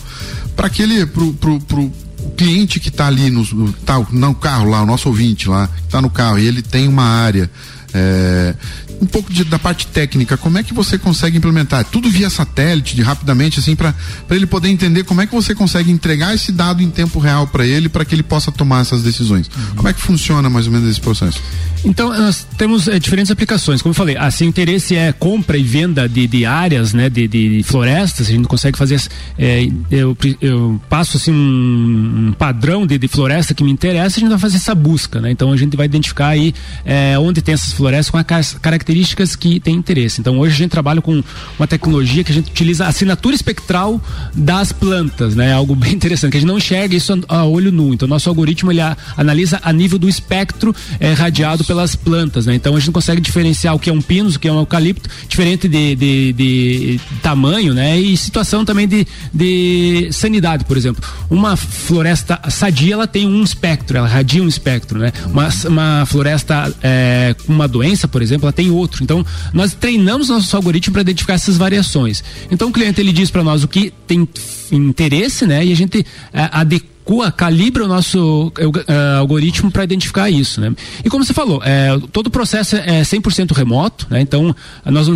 Para 0.54 0.68
aquele, 0.68 1.04
pro, 1.04 1.34
pro, 1.34 1.60
pro 1.60 1.92
cliente 2.36 2.78
que 2.78 2.88
está 2.88 3.08
ali 3.08 3.30
no, 3.30 3.72
tá, 3.84 3.98
no 4.10 4.34
carro 4.34 4.70
lá, 4.70 4.82
o 4.82 4.86
nosso 4.86 5.08
ouvinte 5.08 5.48
lá, 5.48 5.66
que 5.68 5.86
está 5.86 6.00
no 6.00 6.08
carro 6.08 6.38
e 6.38 6.46
ele 6.46 6.62
tem 6.62 6.86
uma 6.86 7.04
área 7.04 7.50
é, 7.96 8.54
um 9.00 9.06
pouco 9.06 9.32
de, 9.32 9.44
da 9.44 9.58
parte 9.58 9.86
técnica, 9.86 10.36
como 10.36 10.58
é 10.58 10.62
que 10.62 10.74
você 10.74 10.98
consegue 10.98 11.38
implementar? 11.38 11.84
Tudo 11.84 12.10
via 12.10 12.28
satélite, 12.28 12.94
de 12.94 13.02
rapidamente, 13.02 13.58
assim, 13.58 13.74
para 13.74 13.94
ele 14.30 14.46
poder 14.46 14.68
entender 14.68 15.04
como 15.04 15.22
é 15.22 15.26
que 15.26 15.34
você 15.34 15.54
consegue 15.54 15.90
entregar 15.90 16.34
esse 16.34 16.52
dado 16.52 16.82
em 16.82 16.90
tempo 16.90 17.18
real 17.18 17.46
para 17.46 17.66
ele, 17.66 17.88
para 17.88 18.04
que 18.04 18.14
ele 18.14 18.22
possa 18.22 18.52
tomar 18.52 18.82
essas 18.82 19.02
decisões. 19.02 19.48
Uhum. 19.48 19.76
Como 19.76 19.88
é 19.88 19.92
que 19.92 20.00
funciona 20.00 20.50
mais 20.50 20.66
ou 20.66 20.72
menos 20.72 20.90
esse 20.90 21.00
processo? 21.00 21.40
Então, 21.84 22.08
nós 22.08 22.46
temos 22.56 22.88
é, 22.88 22.98
diferentes 22.98 23.30
aplicações. 23.30 23.80
Como 23.80 23.90
eu 23.90 23.94
falei, 23.94 24.16
se 24.30 24.44
o 24.44 24.46
interesse 24.46 24.96
é 24.96 25.12
compra 25.12 25.56
e 25.56 25.62
venda 25.62 26.08
de, 26.08 26.26
de 26.26 26.44
áreas, 26.44 26.92
né, 26.92 27.08
de, 27.08 27.28
de, 27.28 27.62
florestas, 27.62 28.28
a 28.28 28.30
gente 28.30 28.48
consegue 28.48 28.76
fazer. 28.76 29.00
É, 29.38 29.68
eu, 29.90 30.16
eu, 30.40 30.80
passo 30.88 31.16
assim 31.16 31.30
um, 31.30 32.28
um 32.28 32.32
padrão 32.32 32.86
de, 32.86 32.98
de, 32.98 33.08
floresta 33.08 33.54
que 33.54 33.62
me 33.62 33.70
interessa, 33.70 34.18
a 34.18 34.20
gente 34.20 34.30
vai 34.30 34.38
fazer 34.38 34.56
essa 34.56 34.74
busca, 34.74 35.20
né? 35.20 35.30
Então 35.30 35.52
a 35.52 35.56
gente 35.56 35.76
vai 35.76 35.86
identificar 35.86 36.28
aí 36.28 36.54
é, 36.84 37.16
onde 37.18 37.40
tem 37.40 37.54
essas 37.54 37.72
florestas 37.72 37.85
com 38.10 38.18
as 38.34 38.54
características 38.54 39.36
que 39.36 39.60
tem 39.60 39.74
interesse. 39.74 40.20
Então 40.20 40.38
hoje 40.38 40.54
a 40.54 40.58
gente 40.58 40.70
trabalha 40.70 41.00
com 41.00 41.22
uma 41.58 41.66
tecnologia 41.66 42.24
que 42.24 42.32
a 42.32 42.34
gente 42.34 42.50
utiliza 42.50 42.84
a 42.84 42.88
assinatura 42.88 43.34
espectral 43.34 44.00
das 44.34 44.72
plantas, 44.72 45.34
né? 45.34 45.52
Algo 45.52 45.74
bem 45.74 45.92
interessante, 45.94 46.32
que 46.32 46.36
a 46.38 46.40
gente 46.40 46.48
não 46.48 46.58
enxerga 46.58 46.96
isso 46.96 47.12
a, 47.28 47.44
olho 47.44 47.70
nu. 47.70 47.94
Então 47.94 48.08
nosso 48.08 48.28
algoritmo 48.28 48.72
ele 48.72 48.80
a, 48.80 48.96
analisa 49.16 49.60
a 49.62 49.72
nível 49.72 49.98
do 49.98 50.08
espectro 50.08 50.74
é, 50.98 51.12
radiado 51.12 51.64
pela 51.64 51.76
pelas 51.76 51.94
plantas, 51.94 52.46
né? 52.46 52.54
Então 52.54 52.74
a 52.74 52.80
gente 52.80 52.90
consegue 52.90 53.20
diferenciar 53.20 53.74
o 53.74 53.78
que 53.78 53.90
é 53.90 53.92
um 53.92 54.00
pinus, 54.00 54.36
o 54.36 54.40
que 54.40 54.48
é 54.48 54.52
um 54.52 54.58
eucalipto, 54.58 55.10
diferente 55.28 55.68
de, 55.68 55.94
de, 55.94 56.32
de 56.32 57.00
tamanho, 57.22 57.74
né? 57.74 58.00
E 58.00 58.16
situação 58.16 58.64
também 58.64 58.88
de, 58.88 59.06
de 59.32 60.08
sanidade, 60.10 60.64
por 60.64 60.76
exemplo. 60.76 61.04
Uma 61.28 61.54
floresta 61.54 62.40
sadia, 62.48 62.94
ela 62.94 63.06
tem 63.06 63.26
um 63.26 63.42
espectro, 63.42 63.98
ela 63.98 64.08
radia 64.08 64.42
um 64.42 64.48
espectro, 64.48 64.98
né? 64.98 65.12
Uma, 65.26 65.48
uma 65.66 66.06
floresta 66.06 66.74
é, 66.82 67.36
com 67.46 67.52
uma 67.52 67.68
doença, 67.76 68.08
por 68.08 68.22
exemplo, 68.22 68.46
ela 68.46 68.52
tem 68.52 68.70
outro. 68.70 69.02
Então 69.02 69.24
nós 69.52 69.74
treinamos 69.74 70.28
nosso 70.28 70.54
algoritmo 70.56 70.92
para 70.92 71.02
identificar 71.02 71.34
essas 71.34 71.56
variações. 71.56 72.24
Então 72.50 72.68
o 72.68 72.72
cliente 72.72 73.00
ele 73.00 73.12
diz 73.12 73.30
para 73.30 73.44
nós 73.44 73.62
o 73.62 73.68
que 73.68 73.92
tem 74.06 74.28
interesse, 74.72 75.46
né? 75.46 75.64
E 75.64 75.72
a 75.72 75.76
gente 75.76 76.04
é, 76.32 76.48
adequa 76.52 76.95
calibra 77.36 77.84
o 77.84 77.88
nosso 77.88 78.48
uh, 78.48 79.18
algoritmo 79.18 79.70
para 79.70 79.84
identificar 79.84 80.28
isso, 80.28 80.60
né? 80.60 80.74
E 81.04 81.08
como 81.08 81.24
você 81.24 81.32
falou, 81.32 81.62
é, 81.64 81.96
todo 82.12 82.26
o 82.26 82.30
processo 82.30 82.76
é 82.76 83.02
100% 83.02 83.52
remoto, 83.52 84.06
né? 84.10 84.20
Então, 84.20 84.54
nós 84.84 85.06
não 85.06 85.14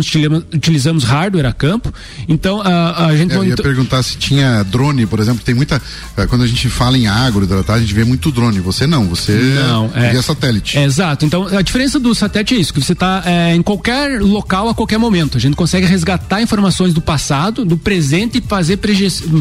utilizamos, 0.53 1.03
hardware 1.03 1.45
a 1.45 1.53
campo. 1.53 1.93
Então, 2.27 2.61
a, 2.61 3.07
a 3.07 3.17
gente... 3.17 3.33
É, 3.33 3.37
eu 3.37 3.45
ia 3.45 3.55
perguntar 3.57 4.01
se 4.03 4.17
tinha 4.17 4.63
drone, 4.63 5.05
por 5.05 5.19
exemplo, 5.19 5.43
tem 5.43 5.53
muita... 5.53 5.81
É, 6.15 6.25
quando 6.25 6.43
a 6.43 6.47
gente 6.47 6.69
fala 6.69 6.97
em 6.97 7.07
agro, 7.07 7.47
a 7.67 7.79
gente 7.79 7.93
vê 7.93 8.05
muito 8.05 8.31
drone. 8.31 8.59
Você 8.61 8.87
não, 8.87 9.07
você 9.07 9.33
não, 9.33 9.91
é, 9.93 10.11
via 10.11 10.21
satélite. 10.21 10.77
É, 10.77 10.83
exato. 10.83 11.25
Então, 11.25 11.47
a 11.47 11.61
diferença 11.61 11.99
do 11.99 12.15
satélite 12.15 12.55
é 12.55 12.57
isso, 12.57 12.73
que 12.73 12.81
você 12.81 12.93
está 12.93 13.23
é, 13.25 13.55
em 13.55 13.61
qualquer 13.61 14.21
local 14.21 14.69
a 14.69 14.73
qualquer 14.73 14.97
momento. 14.97 15.37
A 15.37 15.41
gente 15.41 15.55
consegue 15.55 15.85
resgatar 15.85 16.41
informações 16.41 16.93
do 16.93 17.01
passado, 17.01 17.65
do 17.65 17.77
presente 17.77 18.37
e 18.37 18.41
fazer 18.41 18.77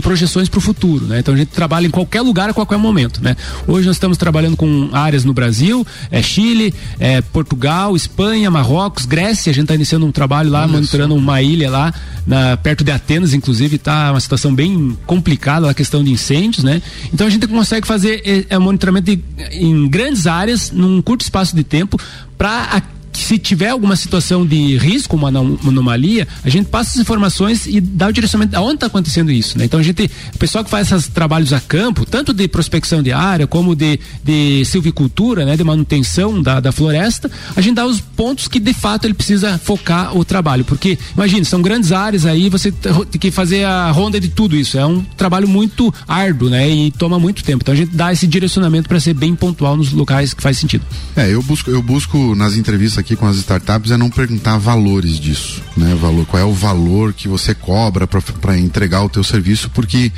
projeções 0.02 0.48
para 0.48 0.58
o 0.58 0.60
futuro, 0.60 1.06
né? 1.06 1.20
Então, 1.20 1.34
a 1.34 1.36
gente 1.36 1.48
trabalha 1.48 1.86
em 1.86 1.90
qualquer 1.90 2.22
lugar 2.22 2.39
lugar 2.40 2.50
a 2.50 2.54
qualquer 2.54 2.78
momento, 2.78 3.22
né? 3.22 3.36
Hoje 3.66 3.86
nós 3.86 3.96
estamos 3.96 4.16
trabalhando 4.16 4.56
com 4.56 4.88
áreas 4.92 5.24
no 5.24 5.32
Brasil, 5.32 5.86
é 6.10 6.22
Chile, 6.22 6.74
é 6.98 7.20
Portugal, 7.20 7.94
Espanha, 7.94 8.50
Marrocos, 8.50 9.04
Grécia. 9.04 9.50
A 9.50 9.54
gente 9.54 9.64
está 9.64 9.74
iniciando 9.74 10.06
um 10.06 10.12
trabalho 10.12 10.50
lá, 10.50 10.62
Olha 10.62 10.72
monitorando 10.72 11.14
uma 11.14 11.42
ilha 11.42 11.70
lá, 11.70 11.92
na, 12.26 12.56
perto 12.56 12.82
de 12.82 12.90
Atenas, 12.90 13.34
inclusive, 13.34 13.76
está 13.76 14.10
uma 14.10 14.20
situação 14.20 14.54
bem 14.54 14.96
complicada 15.06 15.68
a 15.68 15.74
questão 15.74 16.02
de 16.02 16.10
incêndios, 16.10 16.64
né? 16.64 16.80
Então 17.12 17.26
a 17.26 17.30
gente 17.30 17.46
consegue 17.46 17.86
fazer 17.86 18.22
é, 18.24 18.54
é 18.54 18.58
monitoramento 18.58 19.14
de, 19.14 19.22
em 19.52 19.88
grandes 19.88 20.26
áreas, 20.26 20.70
num 20.70 21.02
curto 21.02 21.22
espaço 21.22 21.54
de 21.54 21.62
tempo, 21.62 21.98
para 22.38 22.82
se 23.12 23.38
tiver 23.38 23.70
alguma 23.70 23.96
situação 23.96 24.46
de 24.46 24.76
risco, 24.76 25.16
uma, 25.16 25.28
anomalia, 25.28 26.26
a 26.44 26.48
gente 26.48 26.66
passa 26.66 26.90
as 26.90 26.96
informações 26.96 27.66
e 27.66 27.80
dá 27.80 28.08
o 28.08 28.12
direcionamento 28.12 28.56
aonde 28.56 28.74
está 28.74 28.86
acontecendo 28.86 29.30
isso, 29.30 29.58
né? 29.58 29.64
Então 29.64 29.80
a 29.80 29.82
gente, 29.82 30.10
o 30.34 30.38
pessoal 30.38 30.64
que 30.64 30.70
faz 30.70 30.90
esses 30.90 31.08
trabalhos 31.08 31.52
a 31.52 31.60
campo, 31.60 32.04
tanto 32.06 32.32
de 32.32 32.46
prospecção 32.48 33.02
de 33.02 33.12
área 33.12 33.46
como 33.46 33.74
de, 33.74 33.98
de 34.22 34.64
silvicultura, 34.64 35.44
né? 35.44 35.56
De 35.56 35.64
manutenção 35.64 36.40
da, 36.40 36.60
da 36.60 36.72
floresta, 36.72 37.30
a 37.54 37.60
gente 37.60 37.74
dá 37.74 37.86
os 37.86 38.00
pontos 38.00 38.48
que 38.48 38.60
de 38.60 38.72
fato 38.72 39.06
ele 39.06 39.14
precisa 39.14 39.58
focar 39.58 40.16
o 40.16 40.24
trabalho, 40.24 40.64
porque 40.64 40.98
imagine, 41.14 41.44
são 41.44 41.60
grandes 41.62 41.92
áreas 41.92 42.26
aí, 42.26 42.48
você 42.48 42.72
tem 42.72 43.20
que 43.20 43.30
fazer 43.30 43.64
a 43.64 43.90
ronda 43.90 44.20
de 44.20 44.28
tudo 44.28 44.56
isso, 44.56 44.78
é 44.78 44.86
um 44.86 45.02
trabalho 45.02 45.48
muito 45.48 45.92
árduo, 46.06 46.48
né? 46.48 46.68
E 46.68 46.90
toma 46.90 47.18
muito 47.18 47.42
tempo, 47.42 47.62
então 47.62 47.74
a 47.74 47.76
gente 47.76 47.94
dá 47.94 48.12
esse 48.12 48.26
direcionamento 48.26 48.88
para 48.88 49.00
ser 49.00 49.14
bem 49.14 49.34
pontual 49.34 49.76
nos 49.76 49.92
locais 49.92 50.32
que 50.34 50.42
faz 50.42 50.58
sentido. 50.58 50.84
É, 51.16 51.32
eu 51.32 51.42
busco, 51.42 51.70
eu 51.70 51.82
busco 51.82 52.34
nas 52.34 52.54
entrevistas 52.54 52.99
aqui 53.00 53.16
com 53.16 53.26
as 53.26 53.36
startups 53.36 53.90
é 53.90 53.96
não 53.96 54.08
perguntar 54.08 54.58
valores 54.58 55.18
disso, 55.18 55.62
né? 55.76 55.94
Valor, 56.00 56.26
qual 56.26 56.42
é 56.42 56.44
o 56.44 56.52
valor 56.52 57.12
que 57.12 57.26
você 57.26 57.54
cobra 57.54 58.06
para 58.06 58.58
entregar 58.58 59.02
o 59.02 59.08
teu 59.08 59.24
serviço, 59.24 59.70
porque 59.70 60.12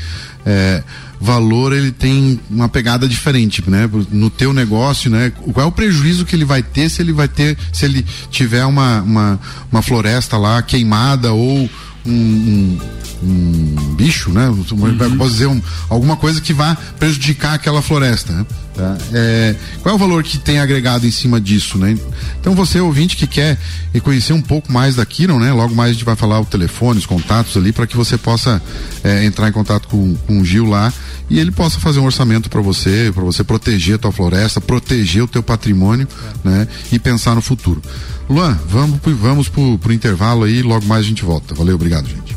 é, 0.44 0.82
valor 1.20 1.72
ele 1.72 1.92
tem 1.92 2.38
uma 2.50 2.68
pegada 2.68 3.08
diferente, 3.08 3.62
né? 3.68 3.88
No 4.10 4.28
teu 4.28 4.52
negócio, 4.52 5.10
né? 5.10 5.30
Qual 5.30 5.64
é 5.64 5.68
o 5.68 5.72
prejuízo 5.72 6.24
que 6.24 6.34
ele 6.34 6.44
vai 6.44 6.62
ter 6.62 6.90
se 6.90 7.00
ele 7.00 7.12
vai 7.12 7.28
ter, 7.28 7.56
se 7.72 7.84
ele 7.84 8.04
tiver 8.30 8.64
uma, 8.64 9.00
uma, 9.02 9.40
uma 9.70 9.82
floresta 9.82 10.36
lá 10.36 10.60
queimada 10.62 11.32
ou 11.32 11.70
um, 12.04 12.10
um, 12.12 12.78
um 13.22 13.94
bicho, 13.94 14.30
né? 14.30 14.48
Uhum. 14.48 15.16
Posso 15.16 15.30
dizer 15.30 15.46
um, 15.46 15.62
alguma 15.88 16.16
coisa 16.16 16.40
que 16.40 16.52
vá 16.52 16.76
prejudicar 16.98 17.54
aquela 17.54 17.80
floresta. 17.80 18.32
Né? 18.32 18.46
Tá? 18.74 18.96
É, 19.12 19.54
qual 19.82 19.92
é 19.92 19.96
o 19.96 19.98
valor 19.98 20.22
que 20.22 20.38
tem 20.38 20.58
agregado 20.58 21.06
em 21.06 21.10
cima 21.10 21.40
disso, 21.40 21.76
né? 21.76 21.96
Então 22.40 22.54
você 22.54 22.80
ouvinte 22.80 23.16
que 23.16 23.26
quer 23.26 23.58
conhecer 24.02 24.32
um 24.32 24.40
pouco 24.40 24.72
mais 24.72 24.96
da 24.96 25.04
Kiron, 25.04 25.38
né? 25.38 25.52
Logo 25.52 25.74
mais 25.74 25.90
a 25.90 25.92
gente 25.92 26.04
vai 26.04 26.16
falar 26.16 26.40
o 26.40 26.46
telefone, 26.46 26.98
os 26.98 27.06
contatos 27.06 27.56
ali 27.56 27.70
para 27.70 27.86
que 27.86 27.96
você 27.96 28.16
possa 28.16 28.62
é, 29.04 29.24
entrar 29.24 29.48
em 29.48 29.52
contato 29.52 29.88
com, 29.88 30.14
com 30.26 30.40
o 30.40 30.44
Gil 30.44 30.64
lá 30.64 30.92
e 31.28 31.38
ele 31.38 31.50
possa 31.50 31.78
fazer 31.78 32.00
um 32.00 32.04
orçamento 32.04 32.48
para 32.48 32.60
você, 32.60 33.10
para 33.14 33.22
você 33.22 33.44
proteger 33.44 33.96
a 33.96 33.98
tua 33.98 34.12
floresta, 34.12 34.60
proteger 34.60 35.22
o 35.22 35.28
teu 35.28 35.42
patrimônio, 35.42 36.08
é. 36.44 36.48
né? 36.48 36.68
E 36.90 36.98
pensar 36.98 37.34
no 37.34 37.42
futuro. 37.42 37.82
Luan, 38.28 38.58
vamos, 38.66 38.98
vamos 39.04 39.48
pro, 39.48 39.78
pro 39.78 39.92
intervalo 39.92 40.44
aí, 40.44 40.62
logo 40.62 40.86
mais 40.86 41.04
a 41.04 41.08
gente 41.08 41.24
volta. 41.24 41.54
Valeu, 41.54 41.74
obrigado, 41.74 42.08
gente. 42.08 42.31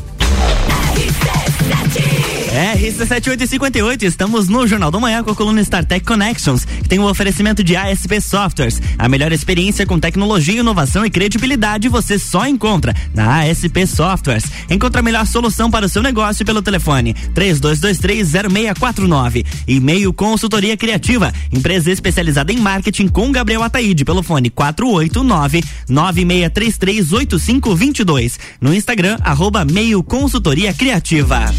RC7858, 2.56 4.02
estamos 4.04 4.48
no 4.48 4.66
Jornal 4.66 4.90
do 4.90 4.98
Manhã 4.98 5.22
com 5.22 5.30
a 5.30 5.34
coluna 5.34 5.60
StarTech 5.60 6.06
Connections, 6.06 6.64
que 6.64 6.88
tem 6.88 6.98
o 6.98 7.02
um 7.02 7.06
oferecimento 7.06 7.62
de 7.62 7.76
ASP 7.76 8.18
Softwares. 8.18 8.80
A 8.96 9.10
melhor 9.10 9.30
experiência 9.30 9.84
com 9.84 10.00
tecnologia, 10.00 10.60
inovação 10.60 11.04
e 11.04 11.10
credibilidade 11.10 11.90
você 11.90 12.18
só 12.18 12.46
encontra 12.46 12.94
na 13.12 13.42
ASP 13.42 13.86
Softwares. 13.86 14.44
Encontre 14.70 15.00
a 15.00 15.02
melhor 15.02 15.26
solução 15.26 15.70
para 15.70 15.84
o 15.84 15.88
seu 15.88 16.02
negócio 16.02 16.46
pelo 16.46 16.62
telefone 16.62 17.12
32230649. 17.34 19.44
E-mail 19.68 20.10
consultoria 20.14 20.78
criativa, 20.78 21.34
empresa 21.52 21.92
especializada 21.92 22.54
em 22.54 22.58
marketing 22.58 23.08
com 23.08 23.30
Gabriel 23.30 23.64
Ataíde 23.64 24.02
pelo 24.02 24.22
fone 24.22 24.48
489 24.48 25.62
96338522. 25.90 28.38
No 28.58 28.72
Instagram, 28.72 29.18
arroba 29.22 29.62
meio 29.62 30.02
consultoria 30.02 30.72
criativa. 30.72 31.52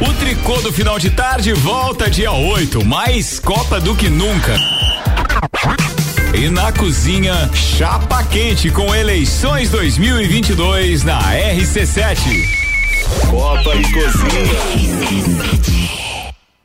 O 0.00 0.12
tricô 0.14 0.60
do 0.60 0.72
final 0.72 0.98
de 0.98 1.10
tarde 1.10 1.52
volta 1.52 2.10
dia 2.10 2.32
8, 2.32 2.84
mais 2.84 3.38
Copa 3.38 3.80
do 3.80 3.94
que 3.94 4.08
nunca. 4.08 4.56
E 6.34 6.50
na 6.50 6.70
cozinha, 6.70 7.50
chapa 7.54 8.22
quente 8.24 8.70
com 8.70 8.94
eleições 8.94 9.70
2022 9.70 11.02
na 11.02 11.18
RC7. 11.32 12.18
Copa 13.30 13.74
e 13.74 13.92
cozinha. 13.92 16.15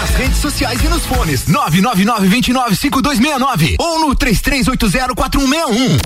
nas 0.00 0.10
redes 0.10 0.38
sociais 0.38 0.80
e 0.82 0.88
nos 0.88 1.04
fones 1.04 1.44
999-295269 1.46 3.74
ou 3.78 3.98
no 3.98 4.14
33804161. 4.14 5.98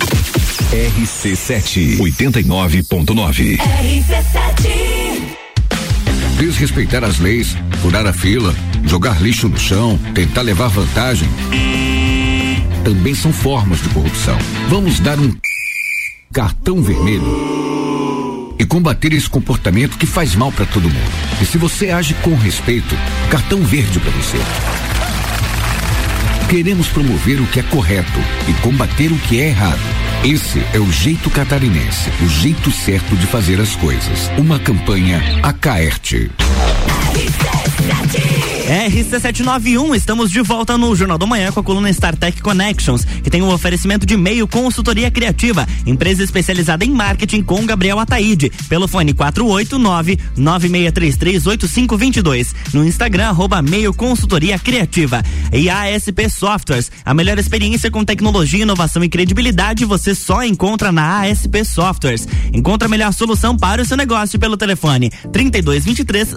RC7 0.73 1.99
89.9. 1.99 3.59
RC7 3.59 5.37
Desrespeitar 6.39 7.05
as 7.05 7.19
leis, 7.19 7.55
furar 7.83 8.07
a 8.07 8.15
fila, 8.15 8.55
jogar 8.85 9.21
lixo 9.21 9.49
no 9.49 9.59
chão, 9.59 9.99
tentar 10.15 10.41
levar 10.43 10.69
vantagem. 10.69 11.29
Também 12.85 13.15
são 13.15 13.33
formas 13.33 13.83
de 13.83 13.89
corrupção. 13.91 14.39
Vamos 14.69 15.01
dar 15.01 15.19
um 15.21 15.37
cartão 16.33 16.83
vermelho 16.83 17.92
e 18.63 18.65
combater 18.65 19.13
esse 19.13 19.29
comportamento 19.29 19.99
que 19.99 20.07
faz 20.07 20.37
mal 20.37 20.53
para 20.53 20.65
todo 20.65 20.85
mundo. 20.85 21.13
E 21.41 21.45
se 21.45 21.59
você 21.59 21.91
age 21.91 22.15
com 22.23 22.37
respeito, 22.37 22.97
cartão 23.29 23.61
verde 23.61 23.99
para 23.99 24.13
você. 24.13 24.39
Queremos 26.49 26.87
promover 26.87 27.41
o 27.41 27.47
que 27.47 27.59
é 27.59 27.63
correto 27.65 28.21
e 28.49 28.53
combater 28.63 29.11
o 29.11 29.19
que 29.19 29.41
é 29.41 29.49
errado. 29.49 29.81
Esse 30.23 30.63
é 30.73 30.79
o 30.79 30.93
jeito 30.93 31.29
catarinense, 31.29 32.09
o 32.25 32.29
jeito 32.29 32.71
certo 32.71 33.17
de 33.17 33.27
fazer 33.27 33.61
as 33.61 33.75
coisas. 33.75 34.31
Uma 34.39 34.61
campanha 34.61 35.21
Acaerte. 35.43 36.31
RC791, 38.73 39.95
estamos 39.95 40.31
de 40.31 40.41
volta 40.41 40.79
no 40.79 40.97
Jornal 40.97 41.19
da 41.19 41.27
Manhã 41.27 41.53
com 41.53 41.61
a 41.61 41.63
coluna 41.63 41.91
StarTech 41.91 42.41
Connections, 42.41 43.05
que 43.05 43.29
tem 43.29 43.43
um 43.43 43.53
oferecimento 43.53 44.07
de 44.07 44.17
meio 44.17 44.49
consultoria 44.49 45.11
criativa, 45.11 45.69
empresa 45.87 46.25
especializada 46.25 46.83
em 46.83 46.91
marketing 46.91 47.43
com 47.43 47.67
Gabriel 47.67 47.99
Ataíde, 47.99 48.51
pelo 48.71 48.89
fone 48.89 49.13
489 49.13 50.19
96338522, 50.39 52.55
no 52.73 52.83
Instagram 52.83 53.29
arroba 53.29 53.61
meio 53.61 53.93
consultoria 53.93 54.59
criativa. 54.59 55.23
E 55.53 55.69
ASP 55.69 56.31
Softwares, 56.31 56.91
a 57.05 57.13
melhor 57.13 57.39
experiência 57.39 57.91
com 57.91 58.03
tecnologia, 58.05 58.63
inovação 58.63 59.05
e 59.05 59.09
credibilidade 59.09 59.85
você 59.85 60.15
só 60.15 60.43
encontra 60.45 60.91
na 60.91 61.21
ASP 61.21 61.63
Softwares. 61.65 62.27
Encontra 62.55 62.87
a 62.87 62.91
melhor 62.91 63.13
solução 63.13 63.55
para 63.55 63.83
o 63.83 63.85
seu 63.85 63.99
negócio 63.99 64.39
pelo 64.39 64.57
telefone 64.57 65.11
3223 65.31 66.37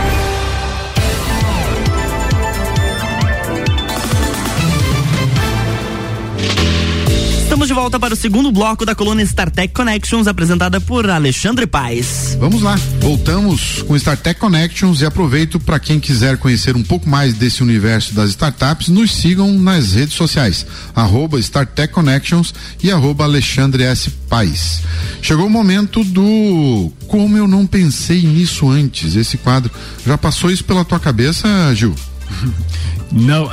De 7.71 7.75
volta 7.75 7.97
para 7.97 8.13
o 8.13 8.17
segundo 8.17 8.51
bloco 8.51 8.85
da 8.85 8.93
coluna 8.93 9.23
StarTech 9.23 9.73
Connections, 9.73 10.27
apresentada 10.27 10.81
por 10.81 11.09
Alexandre 11.09 11.65
Paes. 11.65 12.35
Vamos 12.37 12.61
lá, 12.61 12.75
voltamos 12.99 13.81
com 13.83 13.95
StarTech 13.95 14.37
Connections 14.37 14.99
e 14.99 15.05
aproveito 15.05 15.57
para 15.57 15.79
quem 15.79 15.97
quiser 15.97 16.35
conhecer 16.37 16.75
um 16.75 16.83
pouco 16.83 17.07
mais 17.07 17.33
desse 17.33 17.63
universo 17.63 18.13
das 18.13 18.31
startups, 18.31 18.89
nos 18.89 19.15
sigam 19.15 19.53
nas 19.57 19.93
redes 19.93 20.15
sociais, 20.15 20.65
arroba 20.93 21.39
StarTech 21.39 21.93
Connections 21.93 22.53
e 22.83 22.91
arroba 22.91 23.23
Alexandre 23.23 23.83
S. 23.83 24.09
Paes. 24.27 24.81
Chegou 25.21 25.45
o 25.45 25.49
momento 25.49 26.03
do 26.03 26.91
Como 27.07 27.37
Eu 27.37 27.47
Não 27.47 27.65
Pensei 27.65 28.21
Nisso 28.21 28.69
Antes, 28.69 29.15
esse 29.15 29.37
quadro. 29.37 29.71
Já 30.05 30.17
passou 30.17 30.51
isso 30.51 30.65
pela 30.65 30.83
tua 30.83 30.99
cabeça, 30.99 31.47
Gil? 31.73 31.95
Não. 33.11 33.49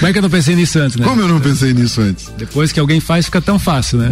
Como 0.00 0.08
é 0.08 0.12
que 0.12 0.18
eu 0.18 0.22
não 0.22 0.30
pensei 0.30 0.56
nisso 0.56 0.78
antes, 0.78 0.96
né? 0.96 1.04
Como 1.06 1.20
eu 1.20 1.28
não 1.28 1.38
pensei 1.38 1.74
nisso 1.74 2.00
antes? 2.00 2.32
Depois 2.36 2.72
que 2.72 2.80
alguém 2.80 3.00
faz, 3.00 3.26
fica 3.26 3.40
tão 3.40 3.58
fácil, 3.58 3.98
né? 3.98 4.10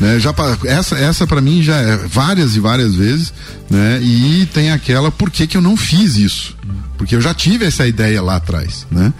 É, 0.00 0.04
né? 0.04 0.20
Já, 0.20 0.32
essa 0.64 0.96
essa 0.96 1.26
para 1.26 1.40
mim 1.40 1.62
já 1.62 1.76
é 1.76 1.96
várias 1.96 2.54
e 2.54 2.60
várias 2.60 2.94
vezes, 2.94 3.34
né? 3.68 4.00
E 4.00 4.46
tem 4.54 4.70
aquela, 4.70 5.10
por 5.10 5.30
que 5.30 5.46
que 5.46 5.56
eu 5.56 5.60
não 5.60 5.76
fiz 5.76 6.16
isso? 6.16 6.56
Porque 6.96 7.14
eu 7.14 7.20
já 7.20 7.34
tive 7.34 7.64
essa 7.64 7.86
ideia 7.86 8.22
lá 8.22 8.36
atrás, 8.36 8.86
né? 8.90 9.12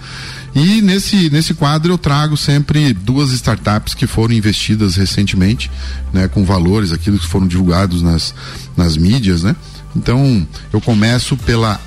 E 0.55 0.81
nesse, 0.81 1.29
nesse 1.29 1.53
quadro 1.53 1.93
eu 1.93 1.97
trago 1.97 2.35
sempre 2.35 2.93
duas 2.93 3.31
startups 3.31 3.93
que 3.93 4.07
foram 4.07 4.33
investidas 4.33 4.95
recentemente, 4.95 5.69
né? 6.13 6.27
Com 6.27 6.45
valores, 6.45 6.91
aquilo 6.91 7.19
que 7.19 7.27
foram 7.27 7.45
divulgados 7.45 8.01
nas, 8.01 8.33
nas 8.75 8.97
mídias, 8.97 9.43
né? 9.43 9.55
Então, 9.95 10.47
eu 10.71 10.79
começo 10.79 11.35
pela 11.37 11.79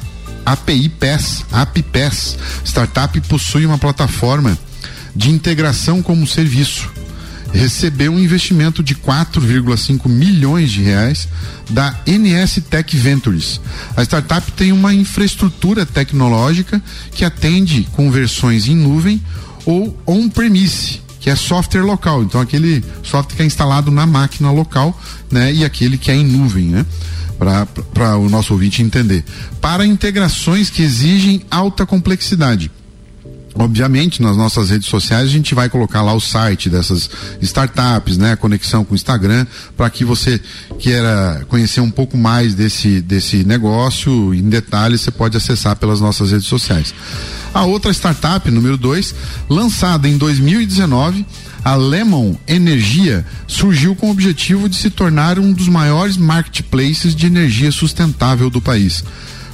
API 0.53 0.89
PES, 0.89 1.45
API 1.53 1.83
PES. 1.83 2.37
Startup 2.65 3.21
possui 3.23 3.65
uma 3.65 3.79
plataforma 3.79 4.59
de 5.15 5.31
integração 5.31 6.03
como 6.03 6.27
serviço. 6.27 6.91
Recebeu 7.53 8.13
um 8.13 8.19
investimento 8.19 8.83
de 8.83 8.95
4,5 8.95 10.09
milhões 10.09 10.71
de 10.71 10.83
reais 10.83 11.29
da 11.69 11.97
NS 12.07 12.63
Tech 12.69 12.97
Ventures. 12.97 13.61
A 13.97 14.03
startup 14.03 14.51
tem 14.53 14.73
uma 14.73 14.95
infraestrutura 14.95 15.85
tecnológica 15.85 16.81
que 17.13 17.25
atende 17.25 17.87
com 17.93 18.11
versões 18.11 18.67
em 18.67 18.77
nuvem 18.77 19.21
ou 19.65 19.97
on-premise, 20.07 21.01
que 21.21 21.31
é 21.31 21.37
software 21.37 21.83
local. 21.83 22.23
Então 22.23 22.41
aquele 22.41 22.83
software 23.03 23.37
que 23.37 23.43
é 23.43 23.47
instalado 23.47 23.91
na 23.91 24.07
máquina 24.07 24.51
local, 24.51 24.99
né, 25.31 25.53
e 25.53 25.65
aquele 25.65 25.97
que 25.97 26.11
é 26.11 26.15
em 26.15 26.25
nuvem, 26.25 26.65
né? 26.65 26.85
para 27.95 28.19
o 28.19 28.29
nosso 28.29 28.53
ouvinte 28.53 28.83
entender. 28.83 29.25
Para 29.61 29.87
integrações 29.87 30.69
que 30.69 30.83
exigem 30.83 31.43
alta 31.51 31.87
complexidade. 31.87 32.71
Obviamente, 33.55 34.23
nas 34.23 34.37
nossas 34.37 34.71
redes 34.71 34.89
sociais 34.89 35.25
a 35.25 35.33
gente 35.33 35.55
vai 35.55 35.69
colocar 35.69 36.03
lá 36.03 36.15
o 36.15 36.21
site 36.21 36.71
dessas 36.71 37.11
startups, 37.43 38.17
né, 38.17 38.33
a 38.33 38.37
conexão 38.37 38.85
com 38.85 38.93
o 38.93 38.95
Instagram, 38.95 39.45
para 39.77 39.91
que 39.91 40.05
você 40.05 40.41
queira 40.79 41.45
conhecer 41.49 41.81
um 41.81 41.91
pouco 41.91 42.17
mais 42.17 42.55
desse 42.55 43.01
desse 43.01 43.45
negócio 43.45 44.33
em 44.33 44.49
detalhes, 44.49 45.01
você 45.01 45.11
pode 45.11 45.37
acessar 45.37 45.77
pelas 45.77 46.01
nossas 46.01 46.31
redes 46.31 46.47
sociais. 46.47 46.95
A 47.53 47.65
outra 47.65 47.93
startup, 47.93 48.49
número 48.51 48.77
2, 48.77 49.15
lançada 49.49 50.09
em 50.09 50.17
2019, 50.17 51.27
a 51.65 51.75
Lemon 51.75 52.37
Energia 52.47 53.27
surgiu 53.47 53.95
com 53.95 54.09
o 54.09 54.11
objetivo 54.11 54.69
de 54.69 54.77
se 54.77 54.89
tornar 54.89 55.39
um 55.39 55.53
dos 55.53 55.69
maiores 55.69 56.17
marketplaces 56.17 57.15
de 57.15 57.27
energia 57.27 57.73
sustentável 57.73 58.49
do 58.49 58.61
país, 58.61 59.05